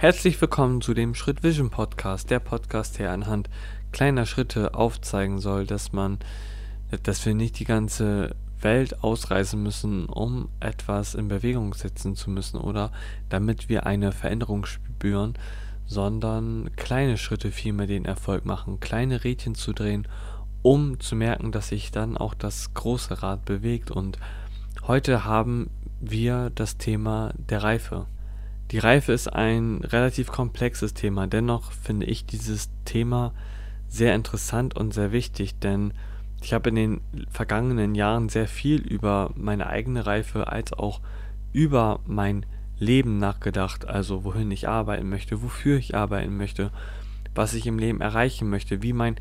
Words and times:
Herzlich 0.00 0.40
willkommen 0.40 0.80
zu 0.80 0.94
dem 0.94 1.16
Schritt 1.16 1.42
Vision 1.42 1.70
Podcast, 1.70 2.30
der 2.30 2.38
Podcast, 2.38 3.00
der 3.00 3.10
anhand 3.10 3.50
kleiner 3.90 4.26
Schritte 4.26 4.76
aufzeigen 4.76 5.40
soll, 5.40 5.66
dass 5.66 5.92
man, 5.92 6.20
dass 7.02 7.26
wir 7.26 7.34
nicht 7.34 7.58
die 7.58 7.64
ganze 7.64 8.36
Welt 8.60 9.02
ausreisen 9.02 9.60
müssen, 9.60 10.06
um 10.06 10.50
etwas 10.60 11.16
in 11.16 11.26
Bewegung 11.26 11.74
setzen 11.74 12.14
zu 12.14 12.30
müssen 12.30 12.58
oder 12.58 12.92
damit 13.28 13.68
wir 13.68 13.86
eine 13.86 14.12
Veränderung 14.12 14.66
spüren, 14.66 15.34
sondern 15.84 16.70
kleine 16.76 17.18
Schritte 17.18 17.50
vielmehr 17.50 17.88
den 17.88 18.04
Erfolg 18.04 18.44
machen, 18.44 18.78
kleine 18.78 19.24
Rädchen 19.24 19.56
zu 19.56 19.72
drehen, 19.72 20.06
um 20.62 21.00
zu 21.00 21.16
merken, 21.16 21.50
dass 21.50 21.70
sich 21.70 21.90
dann 21.90 22.16
auch 22.16 22.34
das 22.34 22.72
große 22.72 23.20
Rad 23.20 23.44
bewegt. 23.44 23.90
Und 23.90 24.20
heute 24.86 25.24
haben 25.24 25.70
wir 26.00 26.50
das 26.54 26.76
Thema 26.76 27.34
der 27.36 27.64
Reife. 27.64 28.06
Die 28.70 28.78
Reife 28.78 29.12
ist 29.12 29.28
ein 29.28 29.82
relativ 29.82 30.30
komplexes 30.30 30.92
Thema, 30.92 31.26
dennoch 31.26 31.72
finde 31.72 32.04
ich 32.04 32.26
dieses 32.26 32.68
Thema 32.84 33.32
sehr 33.88 34.14
interessant 34.14 34.76
und 34.76 34.92
sehr 34.92 35.10
wichtig, 35.10 35.58
denn 35.58 35.94
ich 36.42 36.52
habe 36.52 36.68
in 36.68 36.74
den 36.74 37.00
vergangenen 37.30 37.94
Jahren 37.94 38.28
sehr 38.28 38.46
viel 38.46 38.80
über 38.80 39.30
meine 39.34 39.68
eigene 39.68 40.04
Reife 40.04 40.48
als 40.48 40.74
auch 40.74 41.00
über 41.52 42.00
mein 42.06 42.44
Leben 42.78 43.18
nachgedacht, 43.18 43.88
also 43.88 44.22
wohin 44.22 44.50
ich 44.50 44.68
arbeiten 44.68 45.08
möchte, 45.08 45.42
wofür 45.42 45.78
ich 45.78 45.94
arbeiten 45.94 46.36
möchte, 46.36 46.70
was 47.34 47.54
ich 47.54 47.66
im 47.66 47.78
Leben 47.78 48.02
erreichen 48.02 48.50
möchte, 48.50 48.82
wie 48.82 48.92
mein 48.92 49.16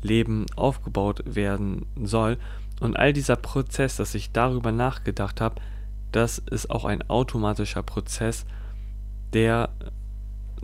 Leben 0.00 0.46
aufgebaut 0.54 1.22
werden 1.26 1.86
soll. 2.00 2.38
Und 2.80 2.96
all 2.96 3.12
dieser 3.12 3.36
Prozess, 3.36 3.96
dass 3.96 4.14
ich 4.14 4.32
darüber 4.32 4.72
nachgedacht 4.72 5.40
habe, 5.40 5.60
das 6.12 6.38
ist 6.38 6.70
auch 6.70 6.84
ein 6.84 7.02
automatischer 7.10 7.82
Prozess, 7.82 8.46
der 9.32 9.70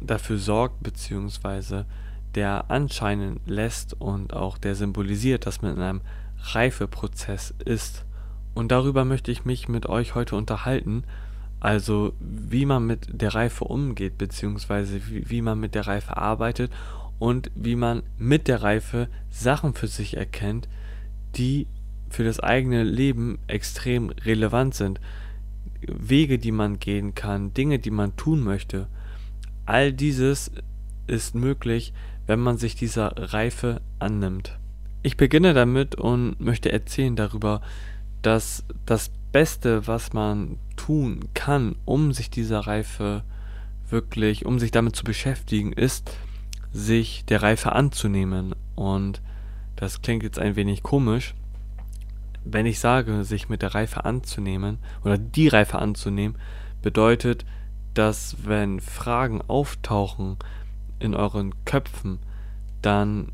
dafür 0.00 0.38
sorgt, 0.38 0.82
beziehungsweise 0.82 1.86
der 2.34 2.70
anscheinen 2.70 3.40
lässt 3.46 4.01
und 4.01 4.32
auch 4.32 4.59
der 4.59 4.74
symbolisiert, 4.74 5.46
dass 5.46 5.62
man 5.62 5.76
in 5.76 5.82
einem 5.82 6.01
Reifeprozess 6.40 7.54
ist. 7.65 8.04
Und 8.54 8.70
darüber 8.70 9.04
möchte 9.04 9.30
ich 9.30 9.45
mich 9.45 9.68
mit 9.68 9.87
euch 9.87 10.15
heute 10.15 10.37
unterhalten, 10.37 11.04
also 11.60 12.12
wie 12.20 12.66
man 12.66 12.87
mit 12.87 13.09
der 13.10 13.34
Reife 13.34 13.65
umgeht, 13.65 14.18
beziehungsweise 14.18 15.00
wie, 15.09 15.28
wie 15.28 15.43
man 15.43 15.59
mit 15.59 15.74
der 15.74 15.87
Reife 15.87 16.16
arbeitet 16.16 16.73
und 17.18 17.50
wie 17.54 17.76
man 17.76 18.02
mit 18.16 18.46
der 18.46 18.62
Reife 18.62 19.09
Sachen 19.30 19.74
für 19.74 19.88
sich 19.88 20.16
erkennt, 20.16 20.68
die 21.37 21.66
für 22.10 22.24
das 22.24 22.40
eigene 22.40 22.84
Leben 22.84 23.38
extrem 23.48 24.10
relevant 24.10 24.74
sind. 24.74 25.00
Wege, 25.80 26.38
die 26.38 26.52
man 26.52 26.79
gehen 26.79 27.15
kann, 27.15 27.54
Dinge, 27.54 27.79
die 27.79 27.90
man 27.90 28.16
tun 28.16 28.43
möchte. 28.43 28.88
All 29.66 29.93
dieses 29.93 30.51
ist 31.07 31.34
möglich, 31.34 31.93
wenn 32.26 32.40
man 32.40 32.59
sich 32.59 32.74
dieser 32.74 33.32
Reife 33.32 33.80
annimmt. 33.99 34.59
Ich 35.02 35.16
beginne 35.16 35.54
damit 35.54 35.95
und 35.95 36.40
möchte 36.40 36.73
erzählen 36.73 37.16
darüber, 37.16 37.62
dass 38.23 38.65
das 38.84 39.10
Beste, 39.32 39.87
was 39.87 40.12
man 40.12 40.59
tun 40.76 41.29
kann, 41.34 41.76
um 41.84 42.12
sich 42.12 42.30
dieser 42.30 42.60
Reife 42.60 43.23
wirklich, 43.88 44.45
um 44.45 44.59
sich 44.59 44.71
damit 44.71 44.96
zu 44.96 45.04
beschäftigen, 45.04 45.73
ist, 45.73 46.10
sich 46.73 47.24
der 47.26 47.43
Reife 47.43 47.73
anzunehmen. 47.73 48.54
Und 48.74 49.23
das 49.76 50.02
klingt 50.02 50.23
jetzt 50.23 50.38
ein 50.38 50.56
wenig 50.56 50.82
komisch, 50.82 51.34
wenn 52.51 52.66
ich 52.66 52.80
sage, 52.80 53.24
sich 53.24 53.49
mit 53.49 53.63
der 53.63 53.74
Reife 53.74 54.04
anzunehmen 54.04 54.79
oder 55.04 55.18
die 55.18 55.49
Reife 55.49 55.79
anzunehmen, 55.79 56.38
bedeutet, 56.82 57.45
dass 57.95 58.37
wenn 58.45 58.80
Fragen 58.80 59.43
auftauchen 59.46 60.37
in 60.99 61.15
euren 61.15 61.52
Köpfen, 61.65 62.18
dann 62.82 63.32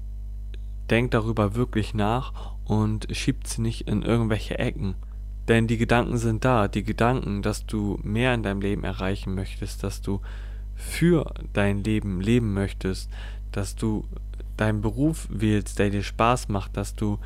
denkt 0.91 1.15
darüber 1.15 1.55
wirklich 1.55 1.95
nach 1.95 2.55
und 2.65 3.07
schiebt 3.11 3.47
sie 3.47 3.63
nicht 3.63 3.89
in 3.89 4.03
irgendwelche 4.03 4.59
Ecken. 4.59 4.95
Denn 5.49 5.67
die 5.67 5.77
Gedanken 5.77 6.17
sind 6.17 6.45
da, 6.45 6.69
die 6.69 6.85
Gedanken, 6.85 7.43
dass 7.43 7.67
du 7.67 7.99
mehr 8.03 8.33
in 8.35 8.43
deinem 8.43 8.63
Leben 8.63 8.85
erreichen 8.85 9.35
möchtest, 9.35 9.83
dass 9.83 10.01
du 10.01 10.21
für 10.75 11.33
dein 11.53 11.85
Leben 11.85 12.21
leben 12.21 12.55
möchtest, 12.55 13.11
dass 13.53 13.77
du 13.77 14.07
deinen 14.57 14.81
Beruf 14.81 15.29
wählst, 15.31 15.79
der 15.79 15.91
dir 15.91 16.03
Spaß 16.03 16.49
macht, 16.49 16.77
dass 16.77 16.95
du 16.95 17.19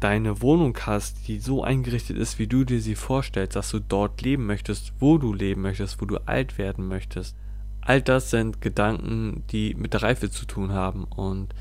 deine 0.00 0.42
Wohnung 0.42 0.76
hast, 0.86 1.26
die 1.26 1.40
so 1.40 1.64
eingerichtet 1.64 2.16
ist, 2.16 2.38
wie 2.38 2.46
du 2.46 2.64
dir 2.64 2.80
sie 2.80 2.94
vorstellst, 2.94 3.56
dass 3.56 3.70
du 3.70 3.80
dort 3.80 4.22
leben 4.22 4.46
möchtest, 4.46 4.92
wo 5.00 5.18
du 5.18 5.32
leben 5.32 5.62
möchtest, 5.62 6.00
wo 6.00 6.06
du 6.06 6.18
alt 6.26 6.58
werden 6.58 6.86
möchtest. 6.86 7.36
All 7.80 8.02
das 8.02 8.30
sind 8.30 8.60
Gedanken, 8.60 9.44
die 9.50 9.74
mit 9.74 9.94
der 9.94 10.02
Reife 10.02 10.30
zu 10.30 10.46
tun 10.46 10.72
haben 10.72 11.04
und 11.04 11.54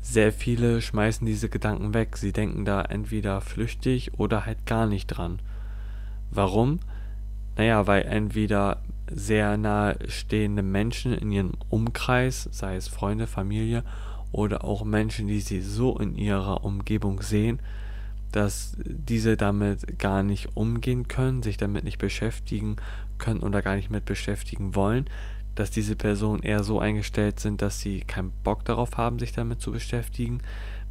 sehr 0.00 0.32
viele 0.32 0.80
schmeißen 0.80 1.24
diese 1.26 1.48
Gedanken 1.48 1.94
weg. 1.94 2.16
Sie 2.16 2.32
denken 2.32 2.64
da 2.64 2.82
entweder 2.82 3.40
flüchtig 3.40 4.18
oder 4.18 4.46
halt 4.46 4.66
gar 4.66 4.86
nicht 4.86 5.06
dran. 5.06 5.40
Warum? 6.30 6.80
Naja, 7.56 7.86
weil 7.86 8.02
entweder 8.02 8.82
sehr 9.10 9.56
nahe 9.56 9.98
stehende 10.08 10.62
Menschen 10.62 11.12
in 11.12 11.30
ihrem 11.30 11.52
Umkreis, 11.68 12.48
sei 12.50 12.76
es 12.76 12.88
Freunde, 12.88 13.26
Familie 13.26 13.84
oder 14.32 14.64
auch 14.64 14.84
Menschen, 14.84 15.28
die 15.28 15.40
sie 15.40 15.60
so 15.60 15.98
in 15.98 16.16
ihrer 16.16 16.64
Umgebung 16.64 17.22
sehen, 17.22 17.60
dass 18.32 18.76
diese 18.84 19.36
damit 19.36 19.98
gar 19.98 20.22
nicht 20.22 20.56
umgehen 20.56 21.06
können, 21.06 21.42
sich 21.42 21.58
damit 21.58 21.84
nicht 21.84 21.98
beschäftigen 21.98 22.76
können 23.18 23.40
oder 23.40 23.60
gar 23.60 23.76
nicht 23.76 23.90
mit 23.90 24.06
beschäftigen 24.06 24.74
wollen, 24.74 25.04
dass 25.54 25.70
diese 25.70 25.96
Personen 25.96 26.42
eher 26.42 26.64
so 26.64 26.80
eingestellt 26.80 27.40
sind, 27.40 27.60
dass 27.60 27.80
sie 27.80 28.00
keinen 28.00 28.32
Bock 28.42 28.64
darauf 28.64 28.96
haben, 28.96 29.18
sich 29.18 29.32
damit 29.32 29.60
zu 29.60 29.70
beschäftigen, 29.70 30.40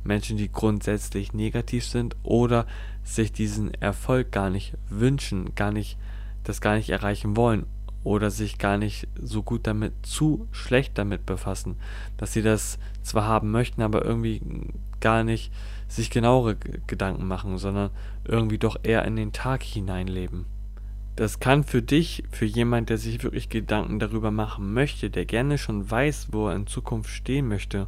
Menschen, 0.03 0.37
die 0.37 0.51
grundsätzlich 0.51 1.33
negativ 1.33 1.85
sind 1.85 2.15
oder 2.23 2.67
sich 3.03 3.31
diesen 3.31 3.73
Erfolg 3.75 4.31
gar 4.31 4.51
nicht 4.51 4.75
wünschen, 4.87 5.55
gar 5.55 5.71
nicht 5.71 5.97
das 6.43 6.61
gar 6.61 6.75
nicht 6.75 6.89
erreichen 6.89 7.35
wollen 7.35 7.65
oder 8.03 8.31
sich 8.31 8.57
gar 8.57 8.77
nicht 8.77 9.07
so 9.19 9.43
gut 9.43 9.67
damit, 9.67 9.93
zu 10.03 10.47
schlecht 10.51 10.97
damit 10.97 11.25
befassen, 11.25 11.75
dass 12.17 12.33
sie 12.33 12.41
das 12.41 12.79
zwar 13.03 13.25
haben 13.25 13.51
möchten, 13.51 13.81
aber 13.81 14.03
irgendwie 14.03 14.41
gar 14.99 15.23
nicht 15.23 15.51
sich 15.87 16.09
genauere 16.09 16.55
Gedanken 16.87 17.27
machen, 17.27 17.57
sondern 17.57 17.91
irgendwie 18.25 18.57
doch 18.57 18.77
eher 18.83 19.05
in 19.05 19.15
den 19.15 19.33
Tag 19.33 19.63
hineinleben. 19.63 20.45
Das 21.15 21.39
kann 21.39 21.63
für 21.63 21.81
dich, 21.81 22.23
für 22.31 22.45
jemand, 22.45 22.89
der 22.89 22.97
sich 22.97 23.21
wirklich 23.23 23.49
Gedanken 23.49 23.99
darüber 23.99 24.31
machen 24.31 24.73
möchte, 24.73 25.09
der 25.09 25.25
gerne 25.25 25.57
schon 25.57 25.89
weiß, 25.89 26.29
wo 26.31 26.47
er 26.47 26.55
in 26.55 26.67
Zukunft 26.67 27.09
stehen 27.09 27.47
möchte, 27.47 27.87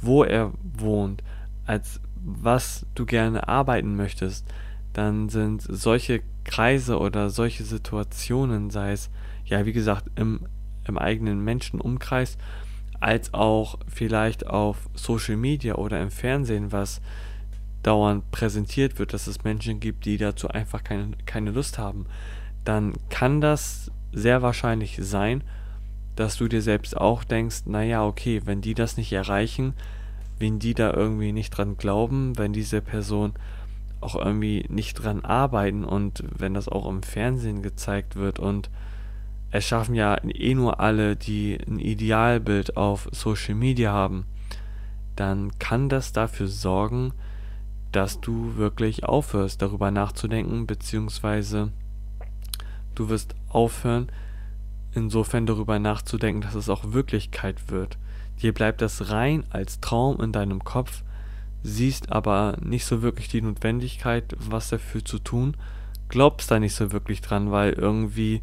wo 0.00 0.24
er 0.24 0.52
wohnt, 0.62 1.22
als 1.66 2.00
was 2.24 2.86
du 2.94 3.04
gerne 3.04 3.48
arbeiten 3.48 3.96
möchtest, 3.96 4.46
dann 4.94 5.28
sind 5.28 5.62
solche 5.62 6.22
Kreise 6.44 6.98
oder 6.98 7.28
solche 7.28 7.64
Situationen, 7.64 8.70
sei 8.70 8.92
es 8.92 9.10
ja, 9.44 9.66
wie 9.66 9.72
gesagt, 9.72 10.06
im, 10.16 10.40
im 10.86 10.96
eigenen 10.98 11.44
Menschenumkreis, 11.44 12.38
als 13.00 13.34
auch 13.34 13.78
vielleicht 13.86 14.46
auf 14.46 14.88
Social 14.94 15.36
Media 15.36 15.74
oder 15.74 16.00
im 16.00 16.10
Fernsehen, 16.10 16.72
was 16.72 17.02
dauernd 17.82 18.30
präsentiert 18.30 18.98
wird, 18.98 19.12
dass 19.12 19.26
es 19.26 19.44
Menschen 19.44 19.78
gibt, 19.80 20.06
die 20.06 20.16
dazu 20.16 20.48
einfach 20.48 20.82
keine, 20.82 21.10
keine 21.26 21.50
Lust 21.50 21.76
haben, 21.78 22.06
dann 22.64 22.94
kann 23.10 23.42
das 23.42 23.90
sehr 24.12 24.40
wahrscheinlich 24.40 24.98
sein, 25.02 25.44
dass 26.16 26.36
du 26.36 26.48
dir 26.48 26.62
selbst 26.62 26.96
auch 26.96 27.24
denkst, 27.24 27.66
naja, 27.66 28.06
okay, 28.06 28.40
wenn 28.44 28.62
die 28.62 28.74
das 28.74 28.96
nicht 28.96 29.12
erreichen, 29.12 29.74
wenn 30.38 30.58
die 30.58 30.72
da 30.72 30.92
irgendwie 30.92 31.32
nicht 31.32 31.50
dran 31.50 31.76
glauben, 31.76 32.38
wenn 32.38 32.52
diese 32.52 32.80
Person 32.80 33.34
auch 34.04 34.14
irgendwie 34.14 34.66
nicht 34.68 34.94
dran 34.94 35.24
arbeiten 35.24 35.84
und 35.84 36.24
wenn 36.36 36.54
das 36.54 36.68
auch 36.68 36.88
im 36.88 37.02
Fernsehen 37.02 37.62
gezeigt 37.62 38.16
wird 38.16 38.38
und 38.38 38.70
es 39.50 39.64
schaffen 39.64 39.94
ja 39.94 40.16
eh 40.24 40.54
nur 40.54 40.80
alle, 40.80 41.16
die 41.16 41.58
ein 41.66 41.78
Idealbild 41.78 42.76
auf 42.76 43.08
Social 43.12 43.54
Media 43.54 43.92
haben, 43.92 44.26
dann 45.16 45.58
kann 45.58 45.88
das 45.88 46.12
dafür 46.12 46.48
sorgen, 46.48 47.12
dass 47.92 48.20
du 48.20 48.56
wirklich 48.56 49.04
aufhörst, 49.04 49.62
darüber 49.62 49.92
nachzudenken, 49.92 50.66
beziehungsweise 50.66 51.70
du 52.96 53.08
wirst 53.08 53.36
aufhören, 53.48 54.10
insofern 54.92 55.46
darüber 55.46 55.78
nachzudenken, 55.78 56.40
dass 56.40 56.56
es 56.56 56.68
auch 56.68 56.92
Wirklichkeit 56.92 57.70
wird. 57.70 57.98
Dir 58.42 58.52
bleibt 58.52 58.80
das 58.82 59.10
rein 59.10 59.44
als 59.50 59.80
Traum 59.80 60.20
in 60.20 60.32
deinem 60.32 60.64
Kopf, 60.64 61.04
siehst 61.64 62.12
aber 62.12 62.58
nicht 62.60 62.84
so 62.84 63.02
wirklich 63.02 63.28
die 63.28 63.42
Notwendigkeit, 63.42 64.36
was 64.38 64.68
dafür 64.68 65.04
zu 65.04 65.18
tun, 65.18 65.56
glaubst 66.08 66.50
da 66.50 66.60
nicht 66.60 66.74
so 66.74 66.92
wirklich 66.92 67.22
dran, 67.22 67.50
weil 67.50 67.72
irgendwie 67.72 68.42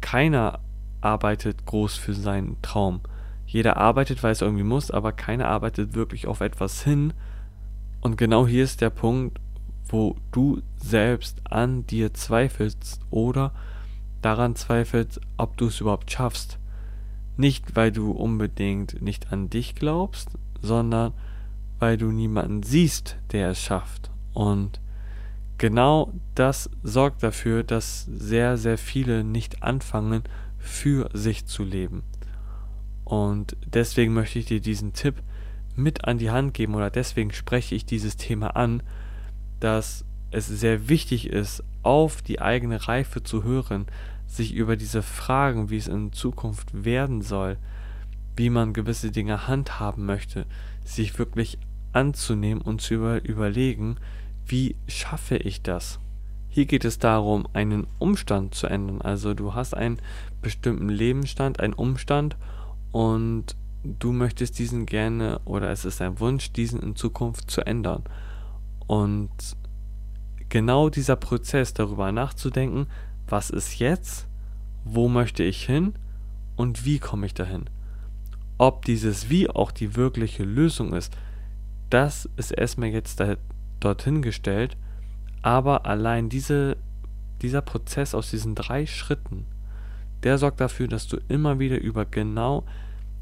keiner 0.00 0.58
arbeitet 1.00 1.64
groß 1.64 1.96
für 1.96 2.14
seinen 2.14 2.60
Traum. 2.60 3.00
Jeder 3.46 3.76
arbeitet, 3.76 4.22
weil 4.22 4.32
es 4.32 4.42
irgendwie 4.42 4.64
muss, 4.64 4.90
aber 4.90 5.12
keiner 5.12 5.48
arbeitet 5.48 5.94
wirklich 5.94 6.26
auf 6.26 6.40
etwas 6.40 6.82
hin. 6.82 7.12
Und 8.00 8.16
genau 8.16 8.46
hier 8.46 8.64
ist 8.64 8.80
der 8.80 8.90
Punkt, 8.90 9.38
wo 9.86 10.16
du 10.32 10.62
selbst 10.76 11.40
an 11.44 11.86
dir 11.86 12.12
zweifelst 12.12 13.00
oder 13.10 13.52
daran 14.20 14.56
zweifelst, 14.56 15.20
ob 15.36 15.56
du 15.56 15.66
es 15.66 15.80
überhaupt 15.80 16.10
schaffst. 16.10 16.58
Nicht, 17.36 17.76
weil 17.76 17.92
du 17.92 18.10
unbedingt 18.10 19.00
nicht 19.00 19.32
an 19.32 19.48
dich 19.48 19.74
glaubst, 19.74 20.30
sondern 20.60 21.12
weil 21.82 21.96
du 21.96 22.12
niemanden 22.12 22.62
siehst, 22.62 23.16
der 23.32 23.50
es 23.50 23.60
schafft. 23.60 24.12
Und 24.34 24.80
genau 25.58 26.12
das 26.36 26.70
sorgt 26.84 27.24
dafür, 27.24 27.64
dass 27.64 28.04
sehr, 28.04 28.56
sehr 28.56 28.78
viele 28.78 29.24
nicht 29.24 29.64
anfangen, 29.64 30.22
für 30.58 31.10
sich 31.12 31.44
zu 31.46 31.64
leben. 31.64 32.04
Und 33.02 33.56
deswegen 33.66 34.14
möchte 34.14 34.38
ich 34.38 34.46
dir 34.46 34.60
diesen 34.60 34.92
Tipp 34.92 35.16
mit 35.74 36.04
an 36.04 36.18
die 36.18 36.30
Hand 36.30 36.54
geben 36.54 36.76
oder 36.76 36.88
deswegen 36.88 37.32
spreche 37.32 37.74
ich 37.74 37.84
dieses 37.84 38.16
Thema 38.16 38.54
an, 38.54 38.84
dass 39.58 40.04
es 40.30 40.46
sehr 40.46 40.88
wichtig 40.88 41.30
ist, 41.30 41.64
auf 41.82 42.22
die 42.22 42.40
eigene 42.40 42.86
Reife 42.86 43.24
zu 43.24 43.42
hören, 43.42 43.86
sich 44.28 44.54
über 44.54 44.76
diese 44.76 45.02
Fragen, 45.02 45.68
wie 45.68 45.78
es 45.78 45.88
in 45.88 46.12
Zukunft 46.12 46.84
werden 46.84 47.22
soll, 47.22 47.56
wie 48.36 48.50
man 48.50 48.72
gewisse 48.72 49.10
Dinge 49.10 49.48
handhaben 49.48 50.06
möchte, 50.06 50.46
sich 50.84 51.18
wirklich 51.18 51.58
anzunehmen 51.92 52.62
und 52.62 52.80
zu 52.80 52.94
über 52.94 53.24
überlegen, 53.24 53.96
wie 54.46 54.76
schaffe 54.86 55.36
ich 55.36 55.62
das? 55.62 55.98
Hier 56.48 56.66
geht 56.66 56.84
es 56.84 56.98
darum, 56.98 57.46
einen 57.54 57.86
Umstand 57.98 58.54
zu 58.54 58.66
ändern. 58.66 59.00
Also 59.00 59.32
du 59.32 59.54
hast 59.54 59.74
einen 59.74 59.98
bestimmten 60.42 60.88
Lebensstand, 60.88 61.60
einen 61.60 61.72
Umstand 61.72 62.36
und 62.90 63.56
du 63.84 64.12
möchtest 64.12 64.58
diesen 64.58 64.84
gerne 64.86 65.40
oder 65.44 65.70
es 65.70 65.84
ist 65.84 66.02
ein 66.02 66.20
Wunsch, 66.20 66.52
diesen 66.52 66.80
in 66.80 66.96
Zukunft 66.96 67.50
zu 67.50 67.62
ändern. 67.62 68.04
Und 68.86 69.30
genau 70.50 70.90
dieser 70.90 71.16
Prozess 71.16 71.72
darüber 71.72 72.12
nachzudenken, 72.12 72.86
was 73.26 73.48
ist 73.48 73.78
jetzt, 73.78 74.26
wo 74.84 75.08
möchte 75.08 75.42
ich 75.42 75.64
hin 75.64 75.94
und 76.56 76.84
wie 76.84 76.98
komme 76.98 77.26
ich 77.26 77.34
dahin. 77.34 77.70
Ob 78.58 78.84
dieses 78.84 79.30
Wie 79.30 79.48
auch 79.48 79.70
die 79.70 79.96
wirkliche 79.96 80.44
Lösung 80.44 80.92
ist, 80.92 81.16
das 81.92 82.26
ist 82.36 82.52
erstmal 82.52 82.88
jetzt 82.88 83.20
da, 83.20 83.36
dorthin 83.78 84.22
gestellt, 84.22 84.78
aber 85.42 85.84
allein 85.84 86.30
diese, 86.30 86.78
dieser 87.42 87.60
Prozess 87.60 88.14
aus 88.14 88.30
diesen 88.30 88.54
drei 88.54 88.86
Schritten, 88.86 89.44
der 90.22 90.38
sorgt 90.38 90.60
dafür, 90.60 90.88
dass 90.88 91.06
du 91.06 91.18
immer 91.28 91.58
wieder 91.58 91.78
über 91.78 92.06
genau 92.06 92.64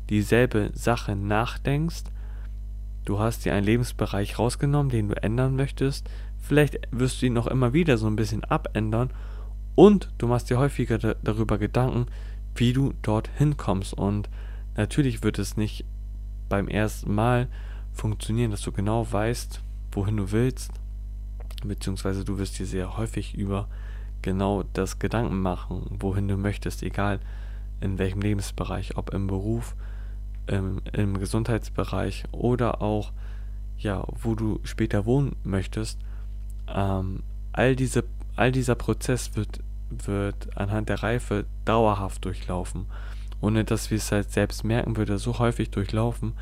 dieselbe 0.08 0.70
Sache 0.72 1.16
nachdenkst. 1.16 2.04
Du 3.04 3.18
hast 3.18 3.44
dir 3.44 3.54
einen 3.54 3.66
Lebensbereich 3.66 4.38
rausgenommen, 4.38 4.90
den 4.90 5.08
du 5.08 5.20
ändern 5.20 5.56
möchtest. 5.56 6.08
Vielleicht 6.38 6.78
wirst 6.92 7.22
du 7.22 7.26
ihn 7.26 7.32
noch 7.32 7.46
immer 7.48 7.72
wieder 7.72 7.98
so 7.98 8.06
ein 8.06 8.16
bisschen 8.16 8.44
abändern. 8.44 9.10
Und 9.74 10.10
du 10.18 10.26
machst 10.26 10.50
dir 10.50 10.58
häufiger 10.58 10.98
darüber 10.98 11.58
Gedanken, 11.58 12.06
wie 12.54 12.72
du 12.72 12.92
dorthin 13.02 13.56
kommst. 13.56 13.94
Und 13.94 14.28
natürlich 14.76 15.22
wird 15.22 15.38
es 15.38 15.56
nicht 15.56 15.84
beim 16.48 16.68
ersten 16.68 17.14
Mal 17.14 17.48
funktionieren, 17.92 18.50
dass 18.50 18.62
du 18.62 18.72
genau 18.72 19.10
weißt, 19.10 19.60
wohin 19.92 20.16
du 20.16 20.32
willst. 20.32 20.72
Beziehungsweise 21.64 22.24
du 22.24 22.38
wirst 22.38 22.58
dir 22.58 22.66
sehr 22.66 22.96
häufig 22.96 23.34
über 23.34 23.68
genau 24.22 24.64
das 24.72 24.98
Gedanken 24.98 25.40
machen, 25.40 25.86
wohin 25.98 26.28
du 26.28 26.36
möchtest, 26.36 26.82
egal 26.82 27.20
in 27.80 27.98
welchem 27.98 28.20
Lebensbereich, 28.20 28.96
ob 28.96 29.12
im 29.12 29.26
Beruf, 29.26 29.74
im, 30.46 30.80
im 30.92 31.18
Gesundheitsbereich 31.18 32.24
oder 32.32 32.82
auch, 32.82 33.12
ja, 33.78 34.04
wo 34.22 34.34
du 34.34 34.60
später 34.64 35.06
wohnen 35.06 35.36
möchtest. 35.44 35.98
Ähm, 36.68 37.22
all, 37.52 37.76
diese, 37.76 38.04
all 38.36 38.52
dieser 38.52 38.74
Prozess 38.74 39.36
wird, 39.36 39.60
wird 39.88 40.56
anhand 40.56 40.88
der 40.88 41.02
Reife 41.02 41.46
dauerhaft 41.64 42.24
durchlaufen, 42.24 42.86
ohne 43.40 43.64
dass 43.64 43.90
wir 43.90 43.96
es 43.96 44.12
halt 44.12 44.30
selbst 44.30 44.64
merken, 44.64 44.96
würde 44.96 45.18
so 45.18 45.38
häufig 45.38 45.70
durchlaufen, 45.70 46.34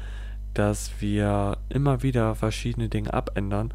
dass 0.55 1.01
wir 1.01 1.59
immer 1.69 2.03
wieder 2.03 2.35
verschiedene 2.35 2.89
Dinge 2.89 3.13
abändern 3.13 3.73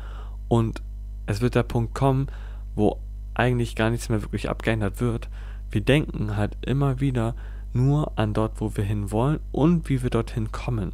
und 0.48 0.82
es 1.26 1.42
wird 1.42 1.56
der 1.56 1.64
Punkt 1.64 1.94
kommen, 1.94 2.28
wo 2.76 3.00
eigentlich 3.34 3.76
gar 3.76 3.90
nichts 3.90 4.10
mehr 4.10 4.22
wirklich 4.22 4.50
abgeändert 4.50 5.00
wird. 5.00 5.30
Wir 5.72 5.82
denken 5.82 6.36
halt 6.36 6.58
immer 6.66 7.00
wieder 7.00 7.36
nur 7.74 8.18
an 8.18 8.34
dort, 8.34 8.62
wo 8.62 8.76
wir 8.78 8.84
hinwollen 8.84 9.40
und 9.52 9.90
wie 9.90 10.04
wir 10.04 10.10
dorthin 10.10 10.52
kommen. 10.52 10.94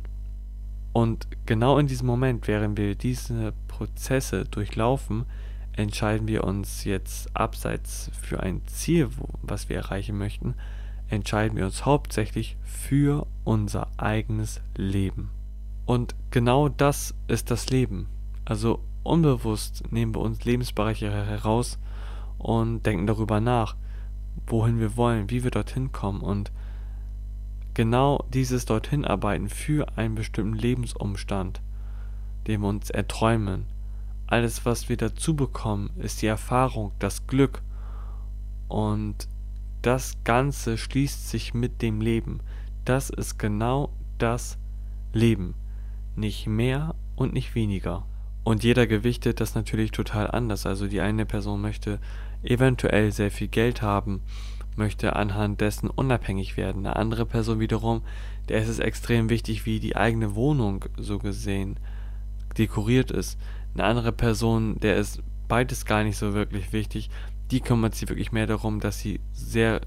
Und 0.94 1.28
genau 1.46 1.78
in 1.78 1.88
diesem 1.88 2.08
Moment, 2.08 2.48
während 2.48 2.78
wir 2.78 2.96
diese 2.96 3.54
Prozesse 3.68 4.46
durchlaufen, 4.46 5.26
entscheiden 5.74 6.28
wir 6.28 6.44
uns 6.44 6.84
jetzt 6.84 7.36
abseits 7.36 8.12
für 8.20 8.42
ein 8.42 8.62
Ziel, 8.68 9.10
was 9.42 9.70
wir 9.70 9.78
erreichen 9.78 10.18
möchten, 10.18 10.56
entscheiden 11.10 11.58
wir 11.58 11.66
uns 11.66 11.86
hauptsächlich 11.86 12.58
für 12.64 13.28
unser 13.44 13.88
eigenes 13.98 14.62
Leben. 14.76 15.32
Und 15.90 16.14
genau 16.30 16.70
das 16.70 17.16
ist 17.28 17.50
das 17.50 17.72
Leben. 17.72 18.10
Also 18.46 18.84
unbewusst 19.02 19.92
nehmen 19.92 20.14
wir 20.14 20.22
uns 20.22 20.46
Lebensbereiche 20.46 21.10
heraus 21.10 21.80
und 22.38 22.86
denken 22.86 23.08
darüber 23.08 23.40
nach, 23.40 23.76
wohin 24.46 24.80
wir 24.80 24.98
wollen, 24.98 25.32
wie 25.32 25.44
wir 25.44 25.50
dorthin 25.50 25.92
kommen 25.92 26.22
und 26.22 26.52
genau 27.74 28.24
dieses 28.32 28.66
dorthin 28.66 29.04
arbeiten 29.04 29.50
für 29.50 29.98
einen 29.98 30.14
bestimmten 30.14 30.54
Lebensumstand, 30.54 31.60
den 32.46 32.62
wir 32.62 32.68
uns 32.70 32.92
erträumen. 32.92 33.66
Alles, 34.28 34.68
was 34.68 34.90
wir 34.90 34.98
dazu 34.98 35.36
bekommen, 35.36 35.90
ist 35.98 36.22
die 36.22 36.28
Erfahrung, 36.28 36.92
das 37.00 37.26
Glück 37.26 37.64
und 38.68 39.28
das 39.82 40.18
Ganze 40.24 40.78
schließt 40.78 41.30
sich 41.32 41.56
mit 41.56 41.82
dem 41.82 42.00
Leben. 42.00 42.42
Das 42.86 43.10
ist 43.10 43.40
genau 43.40 43.90
das 44.20 44.60
Leben. 45.14 45.56
Nicht 46.20 46.48
mehr 46.48 46.96
und 47.16 47.34
nicht 47.34 47.56
weniger. 47.56 48.06
Und 48.44 48.64
jeder 48.64 48.88
gewichtet 48.88 49.40
das 49.40 49.56
natürlich 49.56 49.92
total 49.92 50.30
anders. 50.30 50.66
Also 50.66 50.88
die 50.88 51.02
eine 51.02 51.26
Person 51.26 51.62
möchte 51.62 52.00
eventuell 52.44 53.12
sehr 53.12 53.32
viel 53.32 53.48
Geld 53.48 53.82
haben 53.82 54.22
möchte 54.80 55.16
anhand 55.16 55.62
dessen 55.62 55.92
unabhängig 55.92 56.58
werden. 56.58 56.86
Eine 56.88 56.96
andere 56.96 57.28
Person 57.28 57.60
wiederum, 57.60 58.02
der 58.48 58.60
ist 58.62 58.70
es 58.70 58.80
extrem 58.80 59.30
wichtig, 59.30 59.68
wie 59.68 59.80
die 59.80 59.96
eigene 59.96 60.34
Wohnung 60.34 60.86
so 60.98 61.20
gesehen 61.20 61.80
dekoriert 62.58 63.12
ist. 63.12 63.38
Eine 63.76 63.84
andere 63.84 64.12
Person, 64.12 64.80
der 64.80 64.96
ist 64.96 65.22
beides 65.48 65.86
gar 65.86 66.04
nicht 66.04 66.18
so 66.18 66.34
wirklich 66.34 66.74
wichtig. 66.74 67.12
Die 67.52 67.60
kümmert 67.60 67.94
sich 67.94 68.10
wirklich 68.10 68.32
mehr 68.32 68.48
darum, 68.48 68.80
dass 68.80 69.00
sie 69.00 69.20
sehr 69.34 69.82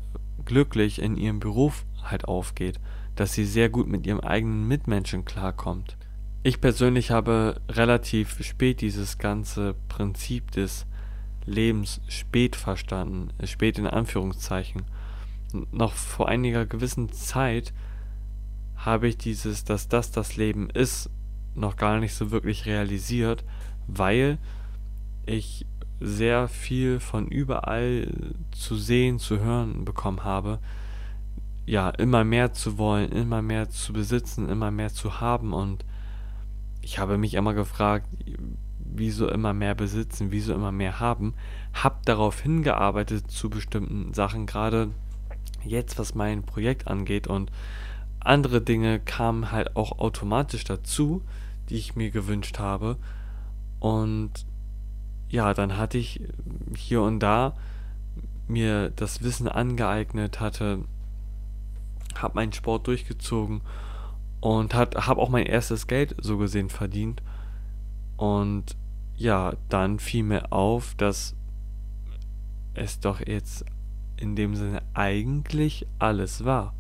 glücklich 0.45 1.01
in 1.03 1.17
ihrem 1.17 1.41
Beruf 1.41 1.85
halt 2.03 2.27
aufgeht, 2.27 2.79
dass 3.17 3.33
sie 3.33 3.45
sehr 3.45 3.69
gut 3.69 3.89
mit 3.89 4.07
ihrem 4.07 4.21
eigenen 4.21 4.69
Mitmenschen 4.69 5.25
klarkommt. 5.25 5.97
Ich 6.45 6.61
persönlich 6.61 7.13
habe 7.13 7.61
relativ 7.69 8.43
spät 8.45 8.81
dieses 8.81 9.19
ganze 9.19 9.77
Prinzip 9.89 10.51
des 10.51 10.87
Lebens 11.45 12.01
spät 12.09 12.57
verstanden, 12.57 13.31
spät 13.45 13.79
in 13.79 13.87
Anführungszeichen. 13.87 14.83
Noch 15.71 15.93
vor 15.93 16.29
einiger 16.29 16.67
gewissen 16.67 17.13
Zeit 17.13 17.73
habe 18.75 19.07
ich 19.07 19.19
dieses, 19.19 19.63
dass 19.63 19.87
das 19.87 20.11
das 20.11 20.37
Leben 20.37 20.69
ist, 20.71 21.11
noch 21.55 21.77
gar 21.77 22.01
nicht 22.01 22.15
so 22.15 22.33
wirklich 22.33 22.67
realisiert, 22.67 23.45
weil 23.87 24.39
ich 25.27 25.65
sehr 26.01 26.49
viel 26.49 26.99
von 26.99 27.29
überall 27.29 28.09
zu 28.51 28.75
sehen, 28.75 29.21
zu 29.21 29.39
hören 29.39 29.85
bekommen 29.85 30.25
habe, 30.25 30.59
ja, 31.67 31.91
immer 31.91 32.25
mehr 32.25 32.53
zu 32.53 32.79
wollen, 32.79 33.13
immer 33.13 33.43
mehr 33.43 33.71
zu 33.71 33.93
besitzen, 33.93 34.49
immer 34.49 34.73
mehr 34.73 34.93
zu 34.93 35.21
haben 35.21 35.53
und 35.53 35.85
ich 36.83 36.99
habe 36.99 37.17
mich 37.17 37.35
immer 37.35 37.55
gefragt, 37.55 38.07
wieso 38.79 39.29
immer 39.29 39.55
mehr 39.55 39.75
besitzen, 39.75 40.31
wieso 40.31 40.53
immer 40.53 40.73
mehr 40.73 41.01
haben, 41.01 41.35
habe 41.73 41.97
darauf 42.05 42.41
hingearbeitet 42.41 43.31
zu 43.31 43.49
bestimmten 43.49 44.13
Sachen, 44.13 44.47
gerade 44.47 44.91
jetzt, 45.65 45.99
was 45.99 46.15
mein 46.15 46.43
Projekt 46.43 46.89
angeht. 46.89 47.27
Und 47.27 47.51
andere 48.21 48.61
Dinge 48.61 49.01
kamen 49.01 49.53
halt 49.53 49.77
auch 49.77 49.99
automatisch 49.99 50.65
dazu, 50.65 51.23
die 51.69 51.77
ich 51.77 51.97
mir 51.97 52.11
gewünscht 52.11 52.59
habe. 52.59 52.97
Und 53.79 54.33
ja, 55.29 55.55
dann 55.55 55.79
hatte 55.79 55.99
ich 55.99 56.21
hier 56.77 57.03
und 57.03 57.21
da 57.21 57.55
mir 58.49 58.91
das 58.91 59.23
Wissen 59.23 59.49
angeeignet 59.49 60.41
hatte, 60.41 60.85
habe 62.15 62.35
meinen 62.35 62.53
Sport 62.53 62.87
durchgezogen 62.89 63.63
und 64.43 64.75
habe 64.75 64.99
auch 65.23 65.29
mein 65.31 65.47
erstes 65.47 65.87
Geld 65.87 66.17
so 66.21 66.37
gesehen 66.37 66.69
verdient 66.69 67.23
und 68.17 68.77
ja, 69.15 69.55
dann 69.69 70.01
fiel 70.01 70.25
mir 70.25 70.53
auf, 70.53 70.95
dass 70.97 71.37
es 72.75 72.99
doch 72.99 73.21
jetzt 73.25 73.65
in 74.17 74.35
dem 74.35 74.57
Sinne 74.57 74.83
eigentlich 74.95 75.87
alles 75.99 76.45
war. 76.45 76.75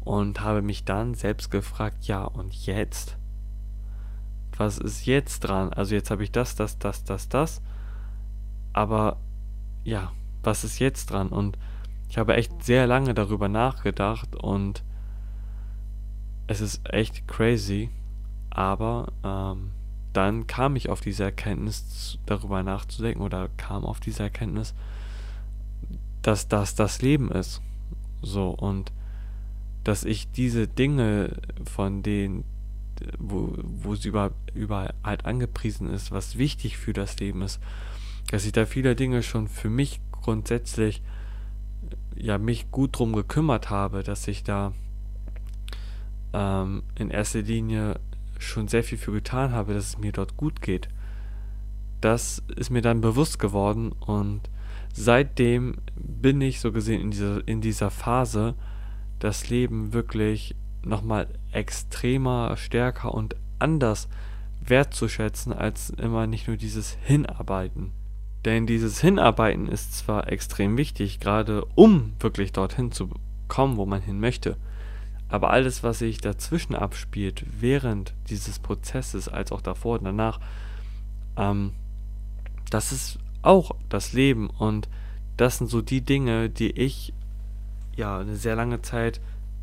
Und 0.00 0.40
habe 0.40 0.62
mich 0.62 0.84
dann 0.84 1.14
selbst 1.14 1.50
gefragt, 1.50 2.06
ja, 2.06 2.24
und 2.24 2.54
jetzt? 2.66 3.18
Was 4.56 4.78
ist 4.78 5.06
jetzt 5.06 5.40
dran? 5.40 5.72
Also 5.72 5.94
jetzt 5.94 6.10
habe 6.10 6.24
ich 6.24 6.32
das, 6.32 6.56
das, 6.56 6.78
das, 6.78 7.04
das, 7.04 7.28
das. 7.28 7.62
Aber 8.72 9.18
ja, 9.84 10.12
was 10.42 10.64
ist 10.64 10.78
jetzt 10.80 11.10
dran? 11.10 11.28
Und 11.28 11.56
ich 12.08 12.18
habe 12.18 12.34
echt 12.34 12.64
sehr 12.64 12.86
lange 12.86 13.14
darüber 13.14 13.48
nachgedacht 13.48 14.34
und 14.34 14.82
es 16.50 16.60
ist 16.60 16.80
echt 16.92 17.28
crazy, 17.28 17.90
aber 18.50 19.12
ähm, 19.22 19.70
dann 20.12 20.48
kam 20.48 20.74
ich 20.74 20.88
auf 20.88 21.00
diese 21.00 21.22
Erkenntnis, 21.22 22.18
darüber 22.26 22.64
nachzudenken 22.64 23.22
oder 23.22 23.48
kam 23.56 23.84
auf 23.84 24.00
diese 24.00 24.24
Erkenntnis, 24.24 24.74
dass 26.22 26.48
das 26.48 26.74
das 26.74 27.02
Leben 27.02 27.30
ist. 27.30 27.62
So 28.20 28.50
und 28.50 28.90
dass 29.84 30.04
ich 30.04 30.32
diese 30.32 30.66
Dinge, 30.66 31.36
von 31.64 32.02
denen, 32.02 32.42
wo, 33.16 33.54
wo 33.62 33.94
sie 33.94 34.08
über, 34.08 34.32
überall 34.52 34.94
halt 35.04 35.26
angepriesen 35.26 35.88
ist, 35.88 36.10
was 36.10 36.36
wichtig 36.36 36.78
für 36.78 36.92
das 36.92 37.20
Leben 37.20 37.42
ist, 37.42 37.60
dass 38.32 38.44
ich 38.44 38.50
da 38.50 38.66
viele 38.66 38.96
Dinge 38.96 39.22
schon 39.22 39.46
für 39.46 39.70
mich 39.70 40.00
grundsätzlich 40.10 41.00
ja 42.16 42.38
mich 42.38 42.72
gut 42.72 42.98
drum 42.98 43.12
gekümmert 43.12 43.70
habe, 43.70 44.02
dass 44.02 44.26
ich 44.26 44.42
da 44.42 44.72
ähm, 46.32 46.82
in 46.94 47.10
erster 47.10 47.42
Linie 47.42 47.98
schon 48.38 48.68
sehr 48.68 48.82
viel 48.82 48.98
für 48.98 49.12
getan 49.12 49.52
habe, 49.52 49.74
dass 49.74 49.88
es 49.88 49.98
mir 49.98 50.12
dort 50.12 50.36
gut 50.36 50.62
geht. 50.62 50.88
Das 52.00 52.42
ist 52.56 52.70
mir 52.70 52.82
dann 52.82 53.00
bewusst 53.00 53.38
geworden 53.38 53.92
und 53.92 54.48
seitdem 54.92 55.76
bin 55.94 56.40
ich 56.40 56.60
so 56.60 56.72
gesehen 56.72 57.02
in 57.02 57.10
dieser, 57.10 57.46
in 57.46 57.60
dieser 57.60 57.90
Phase, 57.90 58.54
das 59.18 59.50
Leben 59.50 59.92
wirklich 59.92 60.54
nochmal 60.82 61.28
extremer, 61.52 62.56
stärker 62.56 63.12
und 63.12 63.36
anders 63.58 64.08
wertzuschätzen, 64.60 65.52
als 65.52 65.90
immer 65.90 66.26
nicht 66.26 66.48
nur 66.48 66.56
dieses 66.56 66.96
Hinarbeiten. 67.02 67.92
Denn 68.44 68.66
dieses 68.66 69.00
Hinarbeiten 69.00 69.68
ist 69.68 69.98
zwar 69.98 70.32
extrem 70.32 70.78
wichtig, 70.78 71.20
gerade 71.20 71.66
um 71.74 72.14
wirklich 72.20 72.52
dorthin 72.52 72.90
zu 72.92 73.10
kommen, 73.48 73.76
wo 73.76 73.84
man 73.84 74.00
hin 74.00 74.20
möchte, 74.20 74.56
aber 75.30 75.50
alles, 75.50 75.82
was 75.82 76.00
sich 76.00 76.20
dazwischen 76.20 76.74
abspielt, 76.74 77.46
während 77.60 78.14
dieses 78.28 78.58
Prozesses, 78.58 79.28
als 79.28 79.52
auch 79.52 79.62
davor 79.62 79.98
und 79.98 80.04
danach, 80.04 80.40
ähm, 81.36 81.72
das 82.70 82.92
ist 82.92 83.18
auch 83.42 83.70
das 83.88 84.12
Leben 84.12 84.50
und 84.50 84.88
das 85.36 85.58
sind 85.58 85.68
so 85.68 85.80
die 85.80 86.02
Dinge, 86.02 86.50
die 86.50 86.72
ich 86.72 87.14
ja 87.96 88.18
eine 88.18 88.36
sehr 88.36 88.56
lange 88.56 88.82
Zeit 88.82 89.20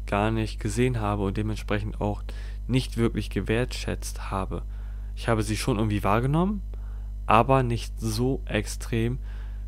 gar 0.07 0.31
nicht 0.31 0.59
gesehen 0.59 0.99
habe 0.99 1.23
und 1.23 1.37
dementsprechend 1.37 1.99
auch 1.99 2.23
nicht 2.67 2.97
wirklich 2.97 3.29
gewertschätzt 3.29 4.31
habe. 4.31 4.63
Ich 5.15 5.27
habe 5.27 5.43
sie 5.43 5.57
schon 5.57 5.77
irgendwie 5.77 6.03
wahrgenommen, 6.03 6.61
aber 7.25 7.61
nicht 7.61 7.99
so 7.99 8.41
extrem, 8.45 9.19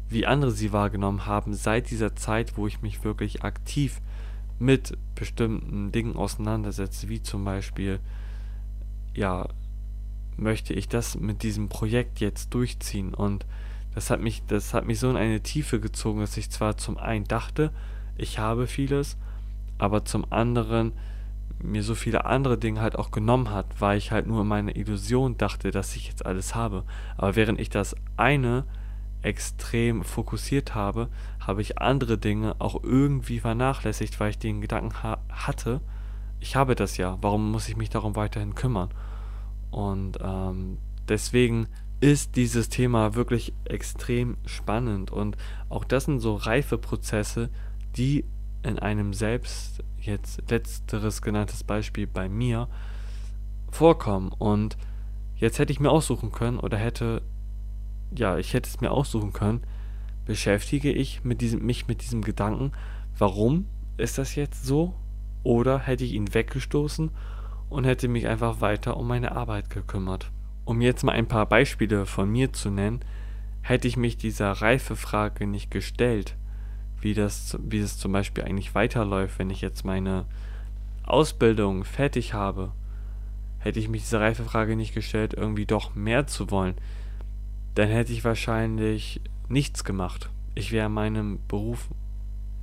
wie 0.08 0.25
andere 0.25 0.51
sie 0.51 0.72
wahrgenommen 0.72 1.25
haben, 1.25 1.53
seit 1.53 1.91
dieser 1.91 2.15
Zeit, 2.15 2.58
wo 2.58 2.68
ich 2.68 2.82
mich 2.82 3.03
wirklich 3.03 3.44
aktiv 3.44 4.01
mit 4.60 4.98
bestimmten 5.16 5.92
Dingen 5.92 6.16
auseinandersetze, 6.16 7.10
wie 7.10 7.24
zum 7.24 7.46
Beispiel, 7.46 8.00
ja, 9.16 9.48
möchte 10.38 10.74
ich 10.74 10.88
das 10.88 11.18
mit 11.18 11.44
diesem 11.44 11.70
Projekt 11.70 12.20
jetzt 12.20 12.54
durchziehen 12.54 13.13
und 13.13 13.46
das 13.96 14.10
hat 14.10 14.22
mich, 14.22 14.44
das 14.48 14.74
hat 14.74 14.86
mich 14.86 15.00
so 15.00 15.10
in 15.10 15.18
eine 15.18 15.42
Tiefe 15.42 15.80
gezogen, 15.80 16.20
dass 16.20 16.38
ich 16.38 16.50
zwar 16.51 16.78
zum 16.78 16.98
einen 16.98 17.25
dachte, 17.25 17.72
ich 18.18 18.39
habe 18.39 18.68
vieles, 18.68 19.18
aber 19.78 20.06
zum 20.06 20.32
anderen 20.32 20.94
mir 21.62 21.84
so 21.84 21.96
viele 21.96 22.25
andere 22.25 22.58
Dinge 22.58 22.82
halt 22.82 22.98
auch 22.98 23.12
genommen 23.12 23.50
hat, 23.50 23.66
weil 23.80 23.98
ich 23.98 24.12
halt 24.12 24.28
nur 24.28 24.42
in 24.42 24.48
meiner 24.48 24.75
Illusion 24.75 25.38
dachte, 25.38 25.72
dass 25.72 25.96
ich 25.96 26.08
jetzt 26.08 26.25
alles 26.25 26.56
habe. 26.56 26.84
Aber 27.18 27.36
während 27.36 27.60
ich 27.60 27.70
das 27.70 27.96
eine 28.16 28.63
extrem 29.22 30.04
fokussiert 30.04 30.76
habe, 30.76 31.10
habe 31.40 31.62
ich 31.62 31.80
andere 31.80 32.18
Dinge 32.18 32.56
auch 32.60 32.84
irgendwie 32.84 33.40
vernachlässigt, 33.40 34.20
weil 34.20 34.32
ich 34.32 34.38
den 34.38 34.62
Gedanken 34.62 35.04
ha 35.04 35.20
hatte, 35.30 35.82
ich 36.40 36.56
habe 36.56 36.76
das 36.76 36.98
ja, 36.98 37.18
warum 37.22 37.52
muss 37.52 37.68
ich 37.68 37.76
mich 37.76 37.90
darum 37.90 38.16
weiterhin 38.16 38.56
kümmern? 38.56 38.90
Und 39.72 40.18
ähm, 40.22 40.78
deswegen 41.08 41.68
ist 42.00 42.38
dieses 42.38 42.70
Thema 42.70 43.14
wirklich 43.16 43.54
extrem 43.66 44.38
spannend 44.46 45.12
und 45.12 45.36
auch 45.68 45.84
das 45.84 46.06
sind 46.06 46.20
so 46.20 46.36
reife 46.36 46.78
Prozesse, 46.78 47.50
die 47.98 48.24
in 48.64 48.80
einem 48.80 49.14
selbst, 49.14 49.84
jetzt 50.00 50.50
letzteres 50.50 51.22
genanntes 51.22 51.64
Beispiel 51.64 52.08
bei 52.08 52.30
mir, 52.30 52.68
vorkommen. 53.72 54.32
Und 54.38 54.78
jetzt 55.36 55.60
hätte 55.60 55.72
ich 55.72 55.80
mir 55.80 55.92
aussuchen 55.92 56.32
können 56.32 56.60
oder 56.60 56.78
hätte, 56.78 57.22
ja, 58.16 58.38
ich 58.38 58.54
hätte 58.54 58.70
es 58.70 58.82
mir 58.82 58.92
aussuchen 58.92 59.34
können, 59.34 59.62
beschäftige 60.25 60.92
ich 60.92 61.24
mit 61.24 61.42
diesem, 61.42 61.66
mich 61.66 61.88
mit 61.88 62.01
diesem 62.01 62.22
Gedanken, 62.22 62.72
warum 63.18 63.68
ist 63.98 64.18
das 64.18 64.36
jetzt 64.36 64.66
so? 64.66 64.94
Oder 65.44 65.80
hätte 65.80 66.04
ich 66.04 66.13
ihn 66.13 66.34
weggestoßen 66.34 67.12
und 67.70 67.84
hätte 67.84 68.08
mich 68.08 68.28
einfach 68.28 68.62
weiter 68.62 68.98
um 68.98 69.08
meine 69.08 69.32
Arbeit 69.34 69.70
gekümmert. 69.70 70.32
Um 70.66 70.82
jetzt 70.82 71.04
mal 71.04 71.13
ein 71.13 71.28
paar 71.28 71.46
Beispiele 71.48 72.06
von 72.06 72.30
mir 72.30 72.54
zu 72.54 72.70
nennen, 72.70 73.00
hätte 73.62 73.88
ich 73.88 73.98
mich 73.98 74.18
dieser 74.18 74.51
Reifefrage 74.51 75.48
nicht 75.48 75.72
gestellt, 75.72 76.36
wie 77.01 77.13
das, 77.13 77.58
wie 77.62 77.80
es 77.80 77.98
zum 77.98 78.12
Beispiel 78.12 78.44
eigentlich 78.44 78.75
weiterläuft, 78.75 79.39
wenn 79.39 79.50
ich 79.50 79.62
jetzt 79.62 79.86
meine 79.86 80.25
Ausbildung 81.04 81.86
fertig 81.86 82.34
habe, 82.34 82.72
hätte 83.60 83.80
ich 83.80 83.89
mich 83.89 84.04
diese 84.04 84.20
Reifefrage 84.20 84.75
nicht 84.75 84.94
gestellt, 84.94 85.34
irgendwie 85.34 85.66
doch 85.66 85.96
mehr 85.96 86.28
zu 86.28 86.51
wollen, 86.51 86.75
dann 87.76 87.90
hätte 87.90 88.14
ich 88.14 88.24
wahrscheinlich 88.24 89.22
nichts 89.48 89.84
gemacht. 89.84 90.30
Ich 90.56 90.72
wäre 90.72 90.88
in 90.88 90.94
meinem 90.94 91.40
Beruf 91.48 91.90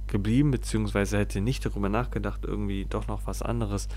geblieben, 0.07 0.51
beziehungsweise 0.51 1.19
hätte 1.19 1.41
nicht 1.41 1.65
darüber 1.65 1.89
nachgedacht, 1.89 2.45
irgendwie 2.45 2.85
doch 2.85 3.09
noch 3.09 3.27
was 3.27 3.43
anderes 3.43 3.89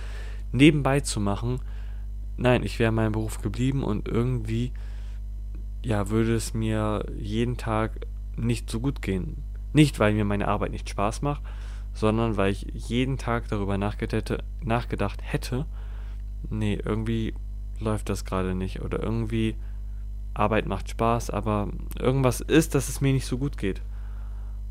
nebenbei 0.52 1.00
zu 1.02 1.20
machen. 1.20 1.60
Nein, 2.38 2.64
ich 2.64 2.80
wäre 2.80 2.90
in 2.90 2.96
meinem 2.96 3.12
Beruf 3.12 3.42
geblieben 3.42 3.84
und 3.84 4.08
irgendwie, 4.08 4.72
ja, 5.84 6.10
würde 6.10 6.36
es 6.36 6.54
mir 6.54 7.06
jeden 7.18 7.58
Tag 7.58 8.08
nicht 8.38 8.70
so 8.70 8.80
gut 8.80 9.02
gehen. 9.02 9.44
Nicht, 9.74 10.00
weil 10.00 10.14
mir 10.14 10.26
meine 10.26 10.48
Arbeit 10.48 10.72
nicht 10.72 10.90
Spaß 10.90 11.22
macht, 11.22 11.44
sondern 11.94 12.38
weil 12.38 12.52
ich 12.52 12.66
jeden 12.74 13.18
Tag 13.18 13.48
darüber 13.50 13.78
nachgedacht 13.78 15.22
hätte, 15.22 15.66
nee, 16.50 16.80
irgendwie 16.84 17.34
läuft 17.80 18.10
das 18.10 18.26
gerade 18.26 18.56
nicht 18.56 18.82
oder 18.82 19.02
irgendwie 19.02 19.56
Arbeit 20.40 20.66
macht 20.66 20.90
Spaß, 20.90 21.30
aber 21.30 21.70
irgendwas 21.98 22.42
ist, 22.42 22.76
dass 22.76 22.90
es 22.90 23.02
mir 23.02 23.14
nicht 23.14 23.26
so 23.26 23.38
gut 23.38 23.58
geht. 23.58 23.82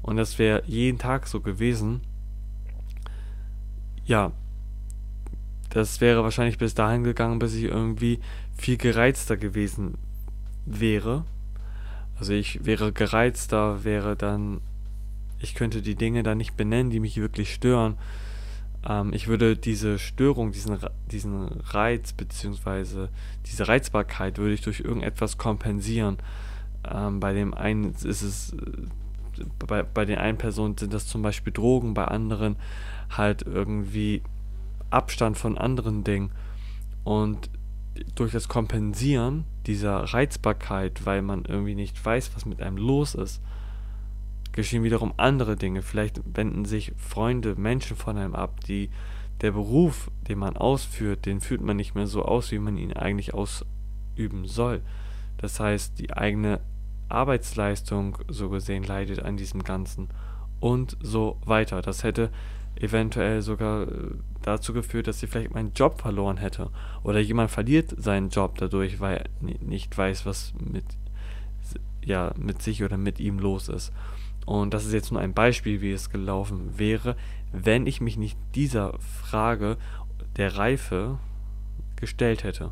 Und 0.02 0.16
das 0.16 0.38
wäre 0.38 0.62
jeden 0.66 0.98
Tag 0.98 1.26
so 1.26 1.40
gewesen. 1.40 2.00
Ja, 4.04 4.32
das 5.70 6.00
wäre 6.00 6.22
wahrscheinlich 6.22 6.58
bis 6.58 6.74
dahin 6.74 7.04
gegangen, 7.04 7.38
bis 7.38 7.54
ich 7.54 7.64
irgendwie 7.64 8.20
viel 8.56 8.78
gereizter 8.78 9.36
gewesen 9.36 9.98
wäre. 10.64 11.24
Also 12.18 12.32
ich 12.32 12.64
wäre 12.64 12.92
gereizter, 12.92 13.84
wäre 13.84 14.16
dann 14.16 14.60
ich 15.40 15.54
könnte 15.54 15.82
die 15.82 15.94
Dinge 15.94 16.22
da 16.22 16.34
nicht 16.34 16.56
benennen, 16.56 16.90
die 16.90 17.00
mich 17.00 17.16
wirklich 17.16 17.54
stören. 17.54 17.96
Ähm, 18.86 19.12
ich 19.12 19.28
würde 19.28 19.56
diese 19.56 19.98
Störung, 19.98 20.52
diesen, 20.52 20.78
diesen 21.10 21.46
Reiz 21.46 22.12
bzw. 22.12 23.08
diese 23.46 23.68
Reizbarkeit 23.68 24.38
würde 24.38 24.54
ich 24.54 24.60
durch 24.60 24.80
irgendetwas 24.80 25.38
kompensieren. 25.38 26.18
Ähm, 26.88 27.20
bei 27.20 27.32
dem 27.32 27.54
einen 27.54 27.92
ist 27.92 28.22
es, 28.22 28.52
äh, 28.52 29.44
bei, 29.66 29.82
bei 29.82 30.04
den 30.04 30.18
einen 30.18 30.38
Personen 30.38 30.76
sind 30.76 30.92
das 30.92 31.06
zum 31.06 31.22
Beispiel 31.22 31.52
Drogen, 31.52 31.94
bei 31.94 32.04
anderen 32.06 32.56
halt 33.10 33.42
irgendwie 33.42 34.22
Abstand 34.90 35.36
von 35.38 35.58
anderen 35.58 36.04
Dingen. 36.04 36.30
Und 37.04 37.50
durch 38.14 38.32
das 38.32 38.48
Kompensieren 38.48 39.44
dieser 39.66 40.00
Reizbarkeit, 40.00 41.04
weil 41.04 41.22
man 41.22 41.44
irgendwie 41.44 41.74
nicht 41.74 42.02
weiß, 42.04 42.30
was 42.34 42.46
mit 42.46 42.62
einem 42.62 42.76
los 42.76 43.14
ist, 43.14 43.42
geschehen 44.58 44.82
wiederum 44.82 45.14
andere 45.18 45.54
Dinge. 45.54 45.82
Vielleicht 45.82 46.20
wenden 46.36 46.64
sich 46.64 46.92
Freunde, 46.96 47.54
Menschen 47.54 47.96
von 47.96 48.18
einem 48.18 48.34
ab, 48.34 48.64
die 48.64 48.90
der 49.40 49.52
Beruf, 49.52 50.10
den 50.26 50.40
man 50.40 50.56
ausführt, 50.56 51.26
den 51.26 51.40
führt 51.40 51.60
man 51.60 51.76
nicht 51.76 51.94
mehr 51.94 52.08
so 52.08 52.24
aus, 52.24 52.50
wie 52.50 52.58
man 52.58 52.76
ihn 52.76 52.92
eigentlich 52.92 53.34
ausüben 53.34 54.46
soll. 54.46 54.82
Das 55.36 55.60
heißt, 55.60 56.00
die 56.00 56.12
eigene 56.12 56.58
Arbeitsleistung 57.08 58.18
so 58.26 58.48
gesehen 58.48 58.82
leidet 58.82 59.22
an 59.22 59.36
diesem 59.36 59.62
Ganzen 59.62 60.08
und 60.58 60.96
so 61.00 61.38
weiter. 61.44 61.80
Das 61.80 62.02
hätte 62.02 62.32
eventuell 62.74 63.42
sogar 63.42 63.82
äh, 63.82 64.10
dazu 64.42 64.72
geführt, 64.72 65.06
dass 65.06 65.20
sie 65.20 65.28
vielleicht 65.28 65.54
meinen 65.54 65.72
Job 65.72 66.00
verloren 66.00 66.36
hätte. 66.36 66.72
Oder 67.04 67.20
jemand 67.20 67.52
verliert 67.52 67.94
seinen 67.96 68.30
Job 68.30 68.58
dadurch, 68.58 68.98
weil 68.98 69.18
er 69.18 69.24
nicht 69.64 69.96
weiß, 69.96 70.26
was 70.26 70.52
mit, 70.58 70.84
ja, 72.04 72.32
mit 72.36 72.60
sich 72.60 72.82
oder 72.82 72.96
mit 72.96 73.20
ihm 73.20 73.38
los 73.38 73.68
ist. 73.68 73.92
Und 74.48 74.72
das 74.72 74.86
ist 74.86 74.94
jetzt 74.94 75.12
nur 75.12 75.20
ein 75.20 75.34
Beispiel, 75.34 75.82
wie 75.82 75.92
es 75.92 76.08
gelaufen 76.08 76.78
wäre, 76.78 77.16
wenn 77.52 77.86
ich 77.86 78.00
mich 78.00 78.16
nicht 78.16 78.38
dieser 78.54 78.98
Frage 78.98 79.76
der 80.38 80.56
Reife 80.56 81.18
gestellt 81.96 82.44
hätte. 82.44 82.70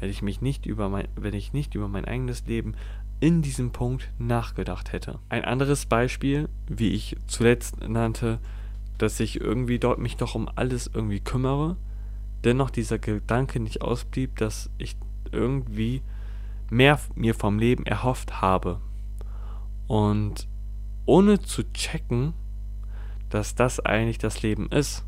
Wenn 0.00 0.08
ich 0.08 0.22
mich 0.22 0.40
nicht 0.40 0.64
über 0.64 0.88
mein, 0.88 1.06
wenn 1.16 1.34
ich 1.34 1.52
nicht 1.52 1.74
über 1.74 1.86
mein 1.86 2.06
eigenes 2.06 2.46
Leben 2.46 2.76
in 3.20 3.42
diesem 3.42 3.72
Punkt 3.72 4.10
nachgedacht 4.16 4.92
hätte. 4.94 5.18
Ein 5.28 5.44
anderes 5.44 5.84
Beispiel, 5.84 6.48
wie 6.66 6.94
ich 6.94 7.14
zuletzt 7.26 7.86
nannte, 7.86 8.38
dass 8.96 9.20
ich 9.20 9.38
irgendwie 9.38 9.78
dort 9.78 9.98
mich 9.98 10.16
doch 10.16 10.34
um 10.34 10.48
alles 10.54 10.90
irgendwie 10.94 11.20
kümmere, 11.20 11.76
dennoch 12.42 12.70
dieser 12.70 12.98
Gedanke 12.98 13.60
nicht 13.60 13.82
ausblieb, 13.82 14.38
dass 14.38 14.70
ich 14.78 14.96
irgendwie 15.30 16.00
mehr 16.70 16.98
mir 17.16 17.34
vom 17.34 17.58
Leben 17.58 17.84
erhofft 17.84 18.40
habe. 18.40 18.80
Und 19.88 20.48
ohne 21.08 21.40
zu 21.40 21.64
checken, 21.72 22.34
dass 23.30 23.54
das 23.54 23.80
eigentlich 23.80 24.18
das 24.18 24.42
Leben 24.42 24.68
ist, 24.68 25.04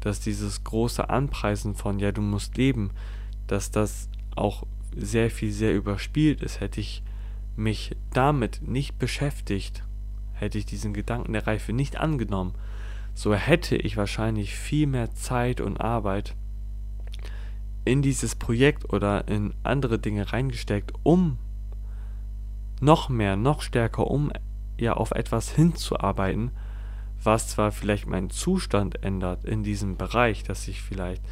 dass 0.00 0.18
dieses 0.18 0.64
große 0.64 1.10
Anpreisen 1.10 1.74
von, 1.74 1.98
ja, 1.98 2.10
du 2.10 2.22
musst 2.22 2.56
leben, 2.56 2.90
dass 3.46 3.70
das 3.70 4.08
auch 4.34 4.64
sehr 4.96 5.30
viel 5.30 5.52
sehr 5.52 5.74
überspielt 5.74 6.42
ist, 6.42 6.60
hätte 6.60 6.80
ich 6.80 7.02
mich 7.54 7.94
damit 8.14 8.62
nicht 8.62 8.98
beschäftigt, 8.98 9.84
hätte 10.32 10.56
ich 10.56 10.64
diesen 10.64 10.94
Gedanken 10.94 11.34
der 11.34 11.46
Reife 11.46 11.74
nicht 11.74 11.98
angenommen, 11.98 12.54
so 13.14 13.34
hätte 13.34 13.76
ich 13.76 13.98
wahrscheinlich 13.98 14.54
viel 14.54 14.86
mehr 14.86 15.14
Zeit 15.14 15.60
und 15.60 15.82
Arbeit 15.82 16.34
in 17.84 18.00
dieses 18.00 18.36
Projekt 18.36 18.90
oder 18.90 19.28
in 19.28 19.52
andere 19.64 19.98
Dinge 19.98 20.32
reingesteckt, 20.32 20.92
um 21.02 21.36
noch 22.80 23.10
mehr, 23.10 23.36
noch 23.36 23.60
stärker, 23.60 24.10
um 24.10 24.32
ja 24.78 24.94
auf 24.94 25.12
etwas 25.12 25.50
hinzuarbeiten, 25.50 26.50
was 27.22 27.48
zwar 27.48 27.72
vielleicht 27.72 28.06
meinen 28.06 28.30
Zustand 28.30 29.02
ändert 29.04 29.44
in 29.44 29.62
diesem 29.62 29.96
Bereich, 29.96 30.42
dass 30.42 30.66
ich 30.68 30.82
vielleicht 30.82 31.22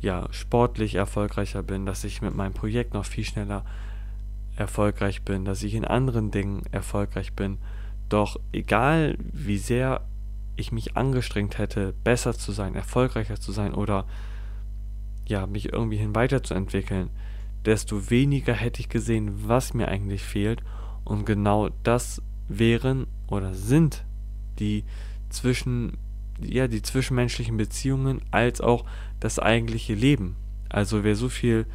ja 0.00 0.28
sportlich 0.30 0.94
erfolgreicher 0.94 1.62
bin, 1.62 1.86
dass 1.86 2.04
ich 2.04 2.20
mit 2.22 2.34
meinem 2.34 2.52
Projekt 2.52 2.94
noch 2.94 3.06
viel 3.06 3.24
schneller 3.24 3.64
erfolgreich 4.56 5.22
bin, 5.22 5.44
dass 5.44 5.62
ich 5.62 5.74
in 5.74 5.84
anderen 5.84 6.30
Dingen 6.30 6.62
erfolgreich 6.70 7.32
bin. 7.32 7.58
Doch 8.08 8.38
egal 8.52 9.16
wie 9.18 9.58
sehr 9.58 10.06
ich 10.56 10.72
mich 10.72 10.96
angestrengt 10.96 11.58
hätte, 11.58 11.92
besser 12.04 12.34
zu 12.34 12.52
sein, 12.52 12.74
erfolgreicher 12.74 13.40
zu 13.40 13.52
sein 13.52 13.74
oder 13.74 14.06
ja, 15.26 15.46
mich 15.46 15.72
irgendwie 15.72 15.98
hin 15.98 16.14
weiterzuentwickeln, 16.14 17.10
desto 17.64 18.10
weniger 18.10 18.54
hätte 18.54 18.80
ich 18.80 18.88
gesehen, 18.88 19.48
was 19.48 19.74
mir 19.74 19.88
eigentlich 19.88 20.22
fehlt. 20.22 20.62
Und 21.04 21.26
genau 21.26 21.68
das 21.82 22.22
wären 22.48 23.06
oder 23.26 23.54
sind 23.54 24.04
die 24.58 24.84
zwischen 25.28 25.98
ja, 26.40 26.68
die 26.68 26.82
zwischenmenschlichen 26.82 27.56
Beziehungen 27.56 28.20
als 28.30 28.60
auch 28.60 28.84
das 29.20 29.38
eigentliche 29.38 29.94
Leben. 29.94 30.36
Also 30.68 31.02
wer 31.02 31.16
so 31.16 31.30
viel 31.30 31.66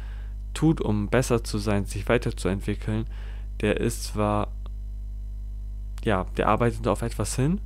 tut, 0.54 0.80
um 0.80 1.08
besser 1.08 1.42
zu 1.42 1.58
sein, 1.58 1.84
sich 1.84 2.08
weiterzuentwickeln, 2.08 3.06
der 3.60 3.80
ist 3.80 4.04
zwar 4.04 4.52
ja, 6.04 6.26
der 6.36 6.48
arbeitet 6.48 6.86
auf 6.88 7.02
etwas 7.02 7.36
hin, 7.36 7.60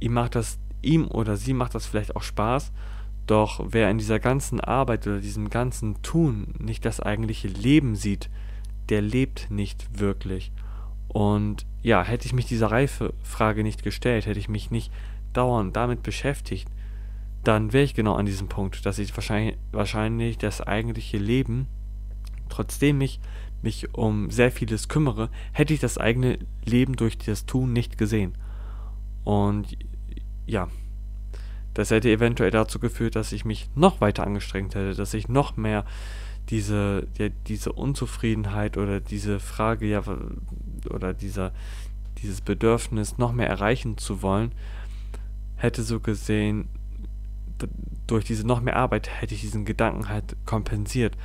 ihm 0.00 0.12
macht 0.12 0.34
das, 0.34 0.58
ihm 0.82 1.06
oder 1.06 1.36
sie 1.36 1.52
macht 1.52 1.74
das 1.74 1.86
vielleicht 1.86 2.16
auch 2.16 2.22
Spaß, 2.22 2.72
doch 3.26 3.64
wer 3.68 3.90
in 3.90 3.98
dieser 3.98 4.18
ganzen 4.18 4.60
Arbeit 4.60 5.06
oder 5.06 5.20
diesem 5.20 5.48
ganzen 5.48 6.02
Tun 6.02 6.54
nicht 6.58 6.84
das 6.84 7.00
eigentliche 7.00 7.48
Leben 7.48 7.96
sieht, 7.96 8.28
der 8.90 9.00
lebt 9.00 9.50
nicht 9.50 9.98
wirklich. 9.98 10.52
Und 11.14 11.64
ja, 11.80 12.02
hätte 12.02 12.26
ich 12.26 12.32
mich 12.32 12.46
dieser 12.46 12.72
Reifefrage 12.72 13.62
nicht 13.62 13.84
gestellt, 13.84 14.26
hätte 14.26 14.40
ich 14.40 14.48
mich 14.48 14.72
nicht 14.72 14.92
dauernd 15.32 15.76
damit 15.76 16.02
beschäftigt, 16.02 16.68
dann 17.44 17.72
wäre 17.72 17.84
ich 17.84 17.94
genau 17.94 18.16
an 18.16 18.26
diesem 18.26 18.48
Punkt, 18.48 18.84
dass 18.84 18.98
ich 18.98 19.16
wahrscheinlich, 19.16 19.56
wahrscheinlich 19.70 20.38
das 20.38 20.60
eigentliche 20.60 21.18
Leben, 21.18 21.68
trotzdem 22.48 23.00
ich 23.00 23.20
mich 23.62 23.94
um 23.94 24.28
sehr 24.32 24.50
vieles 24.50 24.88
kümmere, 24.88 25.30
hätte 25.52 25.72
ich 25.72 25.78
das 25.78 25.98
eigene 25.98 26.40
Leben 26.64 26.96
durch 26.96 27.16
das 27.16 27.46
Tun 27.46 27.72
nicht 27.72 27.96
gesehen. 27.96 28.36
Und 29.22 29.78
ja, 30.46 30.66
das 31.74 31.92
hätte 31.92 32.10
eventuell 32.10 32.50
dazu 32.50 32.80
geführt, 32.80 33.14
dass 33.14 33.30
ich 33.30 33.44
mich 33.44 33.70
noch 33.76 34.00
weiter 34.00 34.26
angestrengt 34.26 34.74
hätte, 34.74 34.96
dass 34.96 35.14
ich 35.14 35.28
noch 35.28 35.56
mehr 35.56 35.84
diese, 36.50 37.06
ja, 37.18 37.28
diese 37.46 37.72
Unzufriedenheit 37.72 38.76
oder 38.76 39.00
diese 39.00 39.40
Frage, 39.40 39.86
ja, 39.86 40.02
oder 40.90 41.14
dieser, 41.14 41.52
dieses 42.18 42.40
Bedürfnis, 42.40 43.18
noch 43.18 43.32
mehr 43.32 43.48
erreichen 43.48 43.98
zu 43.98 44.22
wollen, 44.22 44.52
hätte 45.56 45.82
so 45.82 46.00
gesehen, 46.00 46.68
durch 48.06 48.24
diese 48.24 48.46
noch 48.46 48.60
mehr 48.60 48.76
Arbeit 48.76 49.08
hätte 49.08 49.34
ich 49.34 49.40
diesen 49.40 49.64
Gedanken 49.64 50.08
halt 50.08 50.36
kompensiert. 50.44 51.16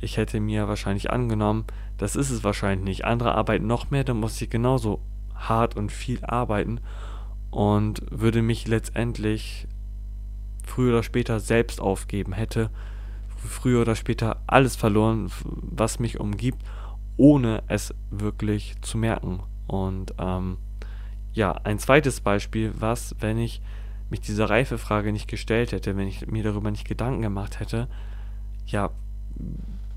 Ich 0.00 0.16
hätte 0.16 0.40
mir 0.40 0.68
wahrscheinlich 0.68 1.10
angenommen, 1.10 1.64
das 1.98 2.16
ist 2.16 2.30
es 2.30 2.42
wahrscheinlich 2.42 2.84
nicht. 2.84 3.04
Andere 3.04 3.34
arbeiten 3.34 3.66
noch 3.66 3.90
mehr, 3.90 4.04
dann 4.04 4.18
muss 4.18 4.40
ich 4.40 4.50
genauso 4.50 5.00
hart 5.34 5.76
und 5.76 5.92
viel 5.92 6.24
arbeiten 6.24 6.80
und 7.50 8.02
würde 8.10 8.42
mich 8.42 8.66
letztendlich 8.66 9.66
früher 10.64 10.92
oder 10.92 11.02
später 11.02 11.38
selbst 11.40 11.80
aufgeben, 11.80 12.32
hätte 12.32 12.70
früher 13.46 13.82
oder 13.82 13.94
später 13.94 14.42
alles 14.46 14.76
verloren, 14.76 15.30
was 15.44 15.98
mich 15.98 16.20
umgibt, 16.20 16.62
ohne 17.16 17.62
es 17.68 17.94
wirklich 18.10 18.74
zu 18.82 18.98
merken. 18.98 19.40
Und 19.66 20.14
ähm, 20.18 20.58
ja, 21.32 21.52
ein 21.52 21.78
zweites 21.78 22.20
Beispiel, 22.20 22.72
was, 22.78 23.14
wenn 23.20 23.38
ich 23.38 23.62
mich 24.10 24.20
dieser 24.20 24.50
Reifefrage 24.50 25.12
nicht 25.12 25.28
gestellt 25.28 25.72
hätte, 25.72 25.96
wenn 25.96 26.08
ich 26.08 26.26
mir 26.26 26.42
darüber 26.42 26.70
nicht 26.70 26.86
Gedanken 26.86 27.22
gemacht 27.22 27.60
hätte, 27.60 27.88
ja, 28.66 28.90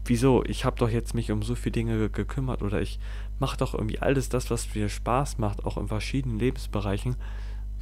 wieso? 0.06 0.44
Ich 0.46 0.66
habe 0.66 0.78
doch 0.78 0.90
jetzt 0.90 1.14
mich 1.14 1.32
um 1.32 1.42
so 1.42 1.56
viele 1.56 1.74
Dinge 1.74 2.10
gekümmert 2.10 2.62
oder 2.62 2.82
ich 2.82 3.00
mache 3.40 3.58
doch 3.58 3.74
irgendwie 3.74 4.00
alles 4.00 4.30
das, 4.30 4.50
was 4.50 4.74
mir 4.74 4.88
Spaß 4.88 5.38
macht, 5.38 5.66
auch 5.66 5.78
in 5.78 5.88
verschiedenen 5.88 6.40
Lebensbereichen 6.40 7.16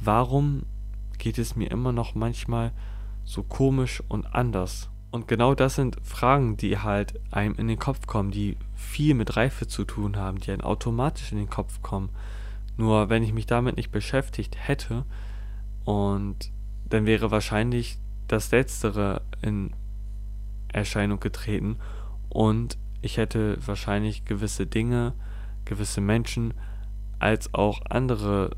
warum 0.00 0.64
geht 1.18 1.38
es 1.38 1.56
mir 1.56 1.70
immer 1.70 1.92
noch 1.92 2.14
manchmal 2.14 2.72
so 3.24 3.42
komisch 3.42 4.02
und 4.08 4.26
anders? 4.34 4.90
Und 5.14 5.28
genau 5.28 5.54
das 5.54 5.76
sind 5.76 5.96
Fragen, 6.02 6.56
die 6.56 6.78
halt 6.78 7.20
einem 7.30 7.54
in 7.54 7.68
den 7.68 7.78
Kopf 7.78 8.08
kommen, 8.08 8.32
die 8.32 8.56
viel 8.74 9.14
mit 9.14 9.36
Reife 9.36 9.68
zu 9.68 9.84
tun 9.84 10.16
haben, 10.16 10.40
die 10.40 10.50
einem 10.50 10.62
automatisch 10.62 11.30
in 11.30 11.38
den 11.38 11.48
Kopf 11.48 11.82
kommen. 11.82 12.08
Nur 12.76 13.10
wenn 13.10 13.22
ich 13.22 13.32
mich 13.32 13.46
damit 13.46 13.76
nicht 13.76 13.92
beschäftigt 13.92 14.56
hätte, 14.58 15.04
und 15.84 16.50
dann 16.88 17.06
wäre 17.06 17.30
wahrscheinlich 17.30 17.96
das 18.26 18.50
Letztere 18.50 19.22
in 19.40 19.70
Erscheinung 20.72 21.20
getreten 21.20 21.76
und 22.28 22.76
ich 23.00 23.16
hätte 23.16 23.56
wahrscheinlich 23.64 24.24
gewisse 24.24 24.66
Dinge, 24.66 25.12
gewisse 25.64 26.00
Menschen 26.00 26.54
als 27.20 27.54
auch 27.54 27.82
andere 27.88 28.56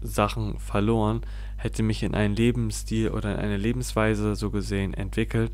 Sachen 0.00 0.58
verloren, 0.58 1.22
hätte 1.56 1.82
mich 1.82 2.02
in 2.02 2.14
einen 2.14 2.36
Lebensstil 2.36 3.10
oder 3.10 3.34
in 3.34 3.40
eine 3.40 3.56
Lebensweise 3.56 4.36
so 4.36 4.50
gesehen 4.50 4.94
entwickelt, 4.94 5.52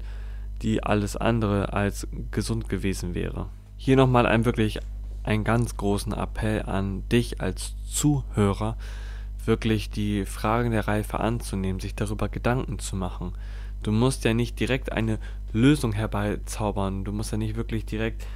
die 0.62 0.82
alles 0.82 1.16
andere 1.16 1.72
als 1.72 2.06
gesund 2.30 2.68
gewesen 2.68 3.14
wäre. 3.14 3.48
Hier 3.76 3.96
nochmal 3.96 4.26
ein 4.26 4.44
wirklich 4.44 4.80
einen 5.22 5.44
ganz 5.44 5.76
großen 5.76 6.12
Appell 6.12 6.62
an 6.62 7.08
dich 7.08 7.40
als 7.40 7.74
Zuhörer, 7.86 8.76
wirklich 9.44 9.90
die 9.90 10.24
Fragen 10.24 10.70
der 10.70 10.86
Reife 10.86 11.20
anzunehmen, 11.20 11.80
sich 11.80 11.94
darüber 11.94 12.28
Gedanken 12.28 12.78
zu 12.78 12.96
machen. 12.96 13.32
Du 13.82 13.92
musst 13.92 14.24
ja 14.24 14.32
nicht 14.32 14.58
direkt 14.60 14.92
eine 14.92 15.18
Lösung 15.52 15.92
herbeizaubern, 15.92 17.04
du 17.04 17.12
musst 17.12 17.32
ja 17.32 17.38
nicht 17.38 17.56
wirklich 17.56 17.84
direkt 17.84 18.26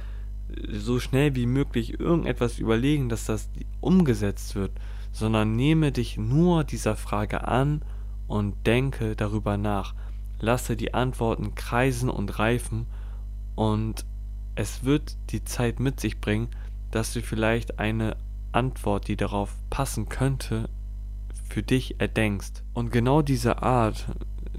so 0.71 0.99
schnell 0.99 1.35
wie 1.35 1.45
möglich 1.45 1.99
irgendetwas 1.99 2.59
überlegen, 2.59 3.09
dass 3.09 3.25
das 3.25 3.49
umgesetzt 3.81 4.55
wird, 4.55 4.71
sondern 5.11 5.55
nehme 5.55 5.91
dich 5.91 6.17
nur 6.17 6.63
dieser 6.63 6.95
Frage 6.95 7.47
an 7.47 7.81
und 8.27 8.67
denke 8.67 9.15
darüber 9.15 9.57
nach. 9.57 9.95
Lasse 10.39 10.75
die 10.75 10.93
Antworten 10.93 11.55
kreisen 11.55 12.09
und 12.09 12.39
reifen 12.39 12.85
und 13.55 14.05
es 14.55 14.83
wird 14.83 15.17
die 15.31 15.43
Zeit 15.43 15.79
mit 15.79 15.99
sich 15.99 16.21
bringen, 16.21 16.49
dass 16.91 17.13
du 17.13 17.21
vielleicht 17.21 17.79
eine 17.79 18.17
Antwort, 18.51 19.07
die 19.07 19.15
darauf 19.15 19.53
passen 19.69 20.09
könnte, 20.09 20.69
für 21.49 21.63
dich 21.63 21.99
erdenkst. 21.99 22.63
Und 22.73 22.91
genau 22.91 23.21
diese 23.21 23.61
Art, 23.61 24.07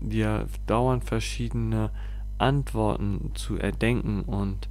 dir 0.01 0.47
dauernd 0.67 1.05
verschiedene 1.05 1.91
Antworten 2.39 3.33
zu 3.35 3.57
erdenken 3.57 4.23
und 4.23 4.69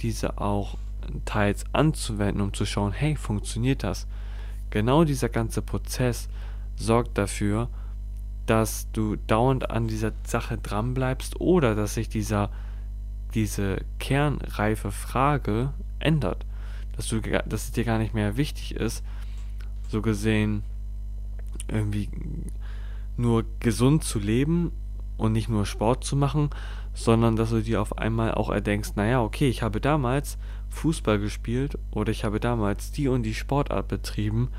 diese 0.00 0.38
auch 0.38 0.76
teils 1.24 1.64
anzuwenden, 1.72 2.42
um 2.42 2.54
zu 2.54 2.64
schauen, 2.64 2.92
hey, 2.92 3.16
funktioniert 3.16 3.82
das? 3.82 4.06
Genau 4.70 5.04
dieser 5.04 5.28
ganze 5.28 5.62
Prozess 5.62 6.28
sorgt 6.76 7.18
dafür, 7.18 7.68
dass 8.46 8.90
du 8.92 9.16
dauernd 9.16 9.70
an 9.70 9.88
dieser 9.88 10.12
Sache 10.24 10.56
dranbleibst 10.58 11.40
oder 11.40 11.74
dass 11.74 11.94
sich 11.94 12.08
dieser, 12.08 12.50
diese 13.34 13.78
kernreife 13.98 14.90
Frage 14.90 15.72
ändert. 15.98 16.46
Dass, 16.96 17.08
du, 17.08 17.20
dass 17.20 17.64
es 17.64 17.72
dir 17.72 17.84
gar 17.84 17.98
nicht 17.98 18.14
mehr 18.14 18.36
wichtig 18.36 18.74
ist, 18.74 19.04
so 19.88 20.02
gesehen 20.02 20.62
irgendwie 21.68 22.08
nur 23.16 23.44
gesund 23.60 24.04
zu 24.04 24.18
leben 24.18 24.72
und 25.16 25.32
nicht 25.32 25.48
nur 25.48 25.66
Sport 25.66 26.04
zu 26.04 26.16
machen, 26.16 26.50
sondern 26.94 27.36
dass 27.36 27.50
du 27.50 27.62
dir 27.62 27.82
auf 27.82 27.98
einmal 27.98 28.34
auch 28.34 28.50
erdenkst, 28.50 28.96
naja, 28.96 29.22
okay, 29.22 29.48
ich 29.48 29.62
habe 29.62 29.80
damals 29.80 30.38
Fußball 30.70 31.18
gespielt 31.18 31.78
oder 31.90 32.10
ich 32.10 32.24
habe 32.24 32.40
damals 32.40 32.92
die 32.92 33.08
und 33.08 33.22
die 33.22 33.34
Sportart 33.34 33.88
betrieben. 33.88 34.50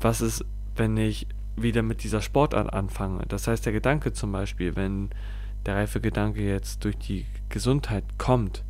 Was 0.00 0.20
ist, 0.20 0.44
wenn 0.76 0.96
ich 0.96 1.26
wieder 1.62 1.82
mit 1.82 2.04
dieser 2.04 2.22
Sportart 2.22 2.72
anfange. 2.72 3.24
Das 3.28 3.46
heißt, 3.46 3.64
der 3.66 3.72
Gedanke 3.72 4.12
zum 4.12 4.32
Beispiel, 4.32 4.76
wenn 4.76 5.10
der 5.66 5.76
reife 5.76 6.00
Gedanke 6.00 6.42
jetzt 6.42 6.84
durch 6.84 6.96
die 6.96 7.26
Gesundheit 7.48 8.04
kommt, 8.18 8.64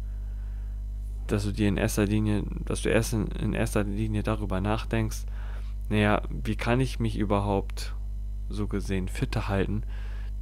dass 1.26 1.44
du 1.44 1.52
dir 1.52 1.68
in 1.68 1.76
erster 1.76 2.06
Linie, 2.06 2.42
dass 2.64 2.82
du 2.82 2.88
erst 2.88 3.12
in, 3.12 3.26
in 3.28 3.52
erster 3.52 3.84
Linie 3.84 4.22
darüber 4.22 4.60
nachdenkst, 4.60 5.24
naja, 5.88 6.22
wie 6.30 6.56
kann 6.56 6.80
ich 6.80 6.98
mich 6.98 7.16
überhaupt 7.16 7.94
so 8.48 8.66
gesehen 8.66 9.08
fitter 9.08 9.48
halten, 9.48 9.84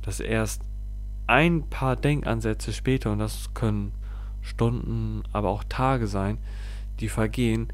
dass 0.03 0.21
erst 0.21 0.63
ein 1.27 1.69
paar 1.69 1.97
Denkansätze 1.97 2.73
später, 2.73 3.13
und 3.13 3.19
das 3.19 3.53
können 3.53 3.93
Stunden, 4.43 5.23
aber 5.33 5.49
auch 5.49 5.65
Tage 5.65 6.07
sein, 6.07 6.39
die 7.01 7.09
vergehen, 7.09 7.69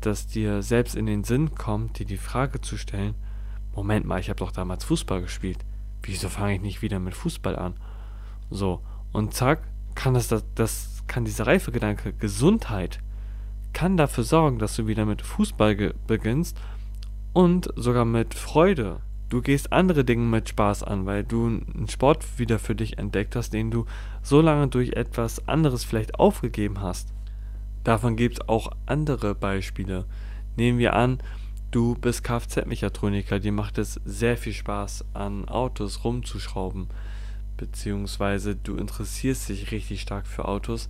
dass 0.00 0.26
dir 0.26 0.62
selbst 0.62 0.94
in 0.94 1.06
den 1.06 1.24
Sinn 1.24 1.54
kommt, 1.54 1.98
dir 1.98 2.06
die 2.06 2.16
Frage 2.16 2.60
zu 2.60 2.76
stellen, 2.76 3.14
Moment 3.74 4.06
mal, 4.06 4.20
ich 4.20 4.28
habe 4.28 4.38
doch 4.38 4.52
damals 4.52 4.84
Fußball 4.84 5.22
gespielt. 5.22 5.58
Wieso 6.02 6.28
fange 6.28 6.54
ich 6.54 6.60
nicht 6.60 6.82
wieder 6.82 7.00
mit 7.00 7.14
Fußball 7.14 7.56
an? 7.56 7.74
So, 8.50 8.82
und 9.12 9.34
zack, 9.34 9.62
kann 9.94 10.14
das, 10.14 10.28
das, 10.54 11.02
kann 11.06 11.24
dieser 11.24 11.46
reife 11.46 11.72
Gedanke 11.72 12.12
Gesundheit 12.12 13.00
kann 13.74 13.96
dafür 13.96 14.24
sorgen, 14.24 14.58
dass 14.58 14.76
du 14.76 14.86
wieder 14.86 15.04
mit 15.04 15.20
Fußball 15.20 15.94
beginnst 16.06 16.58
und 17.34 17.68
sogar 17.76 18.06
mit 18.06 18.32
Freude. 18.32 19.00
Du 19.28 19.40
gehst 19.40 19.72
andere 19.72 20.04
Dinge 20.04 20.26
mit 20.26 20.48
Spaß 20.50 20.82
an, 20.82 21.06
weil 21.06 21.24
du 21.24 21.46
einen 21.46 21.88
Sport 21.88 22.38
wieder 22.38 22.58
für 22.58 22.74
dich 22.74 22.98
entdeckt 22.98 23.36
hast, 23.36 23.52
den 23.52 23.70
du 23.70 23.86
so 24.22 24.40
lange 24.40 24.68
durch 24.68 24.90
etwas 24.92 25.48
anderes 25.48 25.84
vielleicht 25.84 26.18
aufgegeben 26.18 26.80
hast. 26.80 27.12
Davon 27.84 28.16
gibt 28.16 28.34
es 28.34 28.48
auch 28.48 28.70
andere 28.86 29.34
Beispiele. 29.34 30.04
Nehmen 30.56 30.78
wir 30.78 30.94
an, 30.94 31.18
du 31.70 31.94
bist 31.96 32.22
Kfz-Mechatroniker, 32.22 33.40
dir 33.40 33.52
macht 33.52 33.78
es 33.78 34.00
sehr 34.04 34.36
viel 34.36 34.52
Spaß, 34.52 35.04
an 35.14 35.48
Autos 35.48 36.04
rumzuschrauben, 36.04 36.88
beziehungsweise 37.56 38.54
du 38.54 38.76
interessierst 38.76 39.48
dich 39.48 39.72
richtig 39.72 40.00
stark 40.00 40.26
für 40.26 40.46
Autos, 40.46 40.88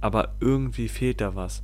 aber 0.00 0.34
irgendwie 0.40 0.88
fehlt 0.88 1.20
da 1.20 1.34
was. 1.34 1.62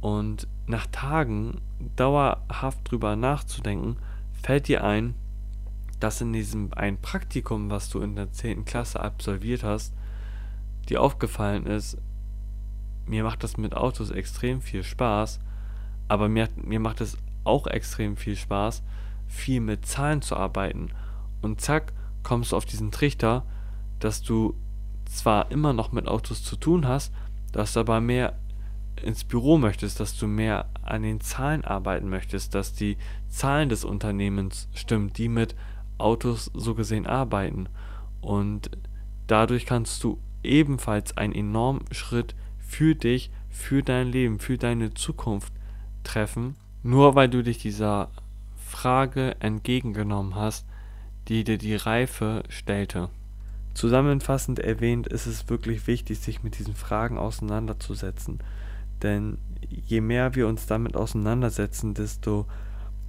Und 0.00 0.46
nach 0.66 0.86
Tagen 0.86 1.60
dauerhaft 1.96 2.78
drüber 2.90 3.16
nachzudenken, 3.16 3.96
fällt 4.42 4.68
dir 4.68 4.84
ein, 4.84 5.14
dass 5.98 6.20
in 6.20 6.32
diesem 6.32 6.72
ein 6.72 7.00
Praktikum, 7.00 7.70
was 7.70 7.90
du 7.90 8.00
in 8.00 8.16
der 8.16 8.32
10. 8.32 8.64
Klasse 8.64 9.00
absolviert 9.00 9.62
hast, 9.62 9.94
dir 10.88 11.02
aufgefallen 11.02 11.66
ist, 11.66 11.98
mir 13.06 13.24
macht 13.24 13.42
das 13.42 13.56
mit 13.56 13.74
Autos 13.74 14.10
extrem 14.10 14.60
viel 14.60 14.82
Spaß, 14.82 15.40
aber 16.08 16.28
mir, 16.28 16.48
mir 16.56 16.80
macht 16.80 17.00
es 17.00 17.16
auch 17.44 17.66
extrem 17.66 18.16
viel 18.16 18.36
Spaß, 18.36 18.82
viel 19.26 19.60
mit 19.60 19.86
Zahlen 19.86 20.22
zu 20.22 20.36
arbeiten. 20.36 20.90
Und 21.42 21.60
zack, 21.60 21.92
kommst 22.22 22.52
du 22.52 22.56
auf 22.56 22.64
diesen 22.64 22.90
Trichter, 22.90 23.44
dass 23.98 24.22
du 24.22 24.54
zwar 25.06 25.50
immer 25.50 25.72
noch 25.72 25.92
mit 25.92 26.08
Autos 26.08 26.42
zu 26.42 26.56
tun 26.56 26.86
hast, 26.86 27.12
dass 27.52 27.72
du 27.72 27.80
aber 27.80 28.00
mehr 28.00 28.38
ins 29.02 29.24
Büro 29.24 29.58
möchtest, 29.58 30.00
dass 30.00 30.16
du 30.16 30.26
mehr 30.26 30.68
an 30.90 31.02
den 31.02 31.20
Zahlen 31.20 31.64
arbeiten 31.64 32.08
möchtest, 32.08 32.54
dass 32.54 32.72
die 32.72 32.96
Zahlen 33.28 33.68
des 33.68 33.84
Unternehmens 33.84 34.68
stimmen, 34.74 35.12
die 35.12 35.28
mit 35.28 35.54
Autos 35.98 36.50
so 36.54 36.74
gesehen 36.74 37.06
arbeiten. 37.06 37.68
Und 38.20 38.70
dadurch 39.26 39.66
kannst 39.66 40.02
du 40.04 40.18
ebenfalls 40.42 41.16
einen 41.16 41.34
enormen 41.34 41.84
Schritt 41.92 42.34
für 42.58 42.94
dich, 42.94 43.30
für 43.48 43.82
dein 43.82 44.08
Leben, 44.08 44.38
für 44.38 44.58
deine 44.58 44.94
Zukunft 44.94 45.52
treffen, 46.04 46.56
nur 46.82 47.14
weil 47.14 47.28
du 47.28 47.42
dich 47.42 47.58
dieser 47.58 48.10
Frage 48.56 49.36
entgegengenommen 49.40 50.34
hast, 50.34 50.66
die 51.28 51.44
dir 51.44 51.58
die 51.58 51.76
Reife 51.76 52.42
stellte. 52.48 53.10
Zusammenfassend 53.74 54.58
erwähnt 54.58 55.06
ist 55.06 55.26
es 55.26 55.48
wirklich 55.48 55.86
wichtig, 55.86 56.18
sich 56.18 56.42
mit 56.42 56.58
diesen 56.58 56.74
Fragen 56.74 57.18
auseinanderzusetzen. 57.18 58.38
Denn 59.02 59.38
je 59.70 60.00
mehr 60.00 60.34
wir 60.34 60.46
uns 60.46 60.66
damit 60.66 60.96
auseinandersetzen, 60.96 61.94
desto 61.94 62.46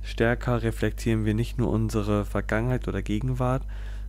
stärker 0.02 0.64
reflektieren 0.64 1.26
wir 1.26 1.34
nicht 1.34 1.58
nur 1.58 1.70
unsere 1.70 2.26
Vergangenheit 2.26 2.88
oder 2.88 3.02
Gegenwart, 3.02 3.64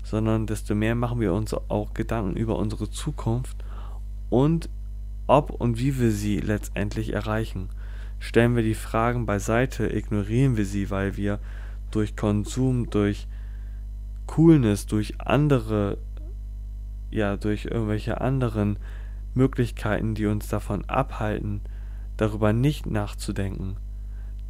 sondern 0.04 0.46
desto 0.46 0.74
mehr 0.74 0.94
machen 0.94 1.20
wir 1.20 1.32
uns 1.32 1.54
auch 1.54 1.94
Gedanken 1.94 2.36
über 2.36 2.58
unsere 2.58 2.90
Zukunft 2.90 3.56
und 4.30 4.68
ob 5.26 5.50
und 5.50 5.78
wie 5.78 5.98
wir 5.98 6.10
sie 6.10 6.40
letztendlich 6.40 7.12
erreichen. 7.12 7.68
Stellen 8.18 8.56
wir 8.56 8.62
die 8.62 8.74
Fragen 8.74 9.26
beiseite, 9.26 9.86
ignorieren 9.92 10.56
wir 10.56 10.64
sie, 10.64 10.90
weil 10.90 11.16
wir 11.16 11.38
durch 11.90 12.16
Konsum, 12.16 12.90
durch 12.90 13.26
Coolness, 14.26 14.86
durch 14.86 15.20
andere, 15.20 15.98
ja, 17.10 17.36
durch 17.36 17.66
irgendwelche 17.66 18.20
anderen 18.20 18.78
Möglichkeiten, 19.34 20.14
die 20.14 20.26
uns 20.26 20.48
davon 20.48 20.84
abhalten, 20.86 21.60
darüber 22.22 22.52
nicht 22.52 22.86
nachzudenken, 22.86 23.78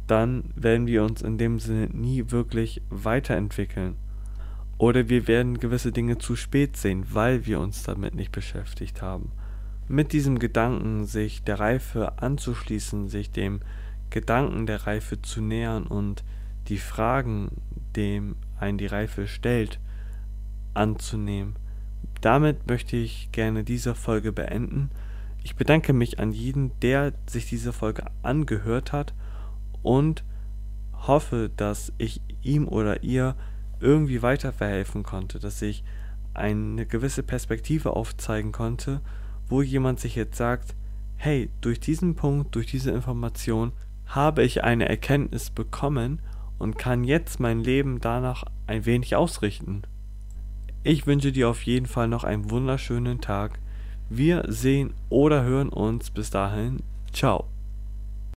dann 0.05 0.43
werden 0.55 0.85
wir 0.85 1.03
uns 1.03 1.23
in 1.23 1.39
dem 1.39 1.57
Sinne 1.59 1.87
nie 1.87 2.29
wirklich 2.29 2.83
weiterentwickeln. 2.89 3.95
Oder 4.77 5.09
wir 5.09 5.27
werden 5.27 5.59
gewisse 5.59 5.91
Dinge 5.91 6.19
zu 6.19 6.35
spät 6.35 6.77
sehen, 6.77 7.03
weil 7.09 7.47
wir 7.47 7.59
uns 7.59 7.81
damit 7.81 8.13
nicht 8.13 8.31
beschäftigt 8.31 9.01
haben. 9.01 9.31
Mit 9.87 10.13
diesem 10.13 10.37
Gedanken, 10.37 11.05
sich 11.05 11.43
der 11.43 11.59
Reife 11.59 12.21
anzuschließen, 12.21 13.07
sich 13.07 13.31
dem 13.31 13.61
Gedanken 14.11 14.67
der 14.67 14.85
Reife 14.85 15.23
zu 15.23 15.41
nähern 15.41 15.87
und 15.87 16.23
die 16.67 16.77
Fragen, 16.77 17.49
dem 17.95 18.35
ein 18.59 18.77
die 18.77 18.85
Reife 18.85 19.25
stellt, 19.25 19.79
anzunehmen. 20.75 21.55
Damit 22.21 22.67
möchte 22.67 22.97
ich 22.97 23.31
gerne 23.31 23.63
diese 23.63 23.95
Folge 23.95 24.31
beenden. 24.31 24.91
Ich 25.43 25.55
bedanke 25.55 25.93
mich 25.93 26.19
an 26.19 26.31
jeden, 26.31 26.77
der 26.79 27.13
sich 27.27 27.47
diese 27.47 27.73
Folge 27.73 28.05
angehört 28.21 28.93
hat 28.93 29.13
und 29.81 30.23
hoffe, 30.93 31.51
dass 31.55 31.91
ich 31.97 32.21
ihm 32.41 32.67
oder 32.67 33.03
ihr 33.03 33.35
irgendwie 33.79 34.21
weiterverhelfen 34.21 35.03
konnte, 35.03 35.39
dass 35.39 35.61
ich 35.61 35.83
eine 36.33 36.85
gewisse 36.85 37.23
Perspektive 37.23 37.95
aufzeigen 37.95 38.53
konnte, 38.53 39.01
wo 39.47 39.61
jemand 39.61 39.99
sich 39.99 40.15
jetzt 40.15 40.37
sagt, 40.37 40.75
hey, 41.17 41.49
durch 41.61 41.79
diesen 41.79 42.15
Punkt, 42.15 42.55
durch 42.55 42.67
diese 42.67 42.91
Information 42.91 43.73
habe 44.05 44.43
ich 44.43 44.63
eine 44.63 44.87
Erkenntnis 44.87 45.49
bekommen 45.49 46.21
und 46.57 46.77
kann 46.77 47.03
jetzt 47.03 47.39
mein 47.39 47.59
Leben 47.59 47.99
danach 47.99 48.45
ein 48.67 48.85
wenig 48.85 49.15
ausrichten. 49.15 49.83
Ich 50.83 51.05
wünsche 51.07 51.31
dir 51.31 51.49
auf 51.49 51.63
jeden 51.63 51.85
Fall 51.85 52.07
noch 52.07 52.23
einen 52.23 52.49
wunderschönen 52.49 53.21
Tag. 53.21 53.59
Wir 54.09 54.43
sehen 54.47 54.93
oder 55.09 55.43
hören 55.43 55.69
uns 55.69 56.11
bis 56.11 56.29
dahin. 56.29 56.83
Ciao. 57.11 57.52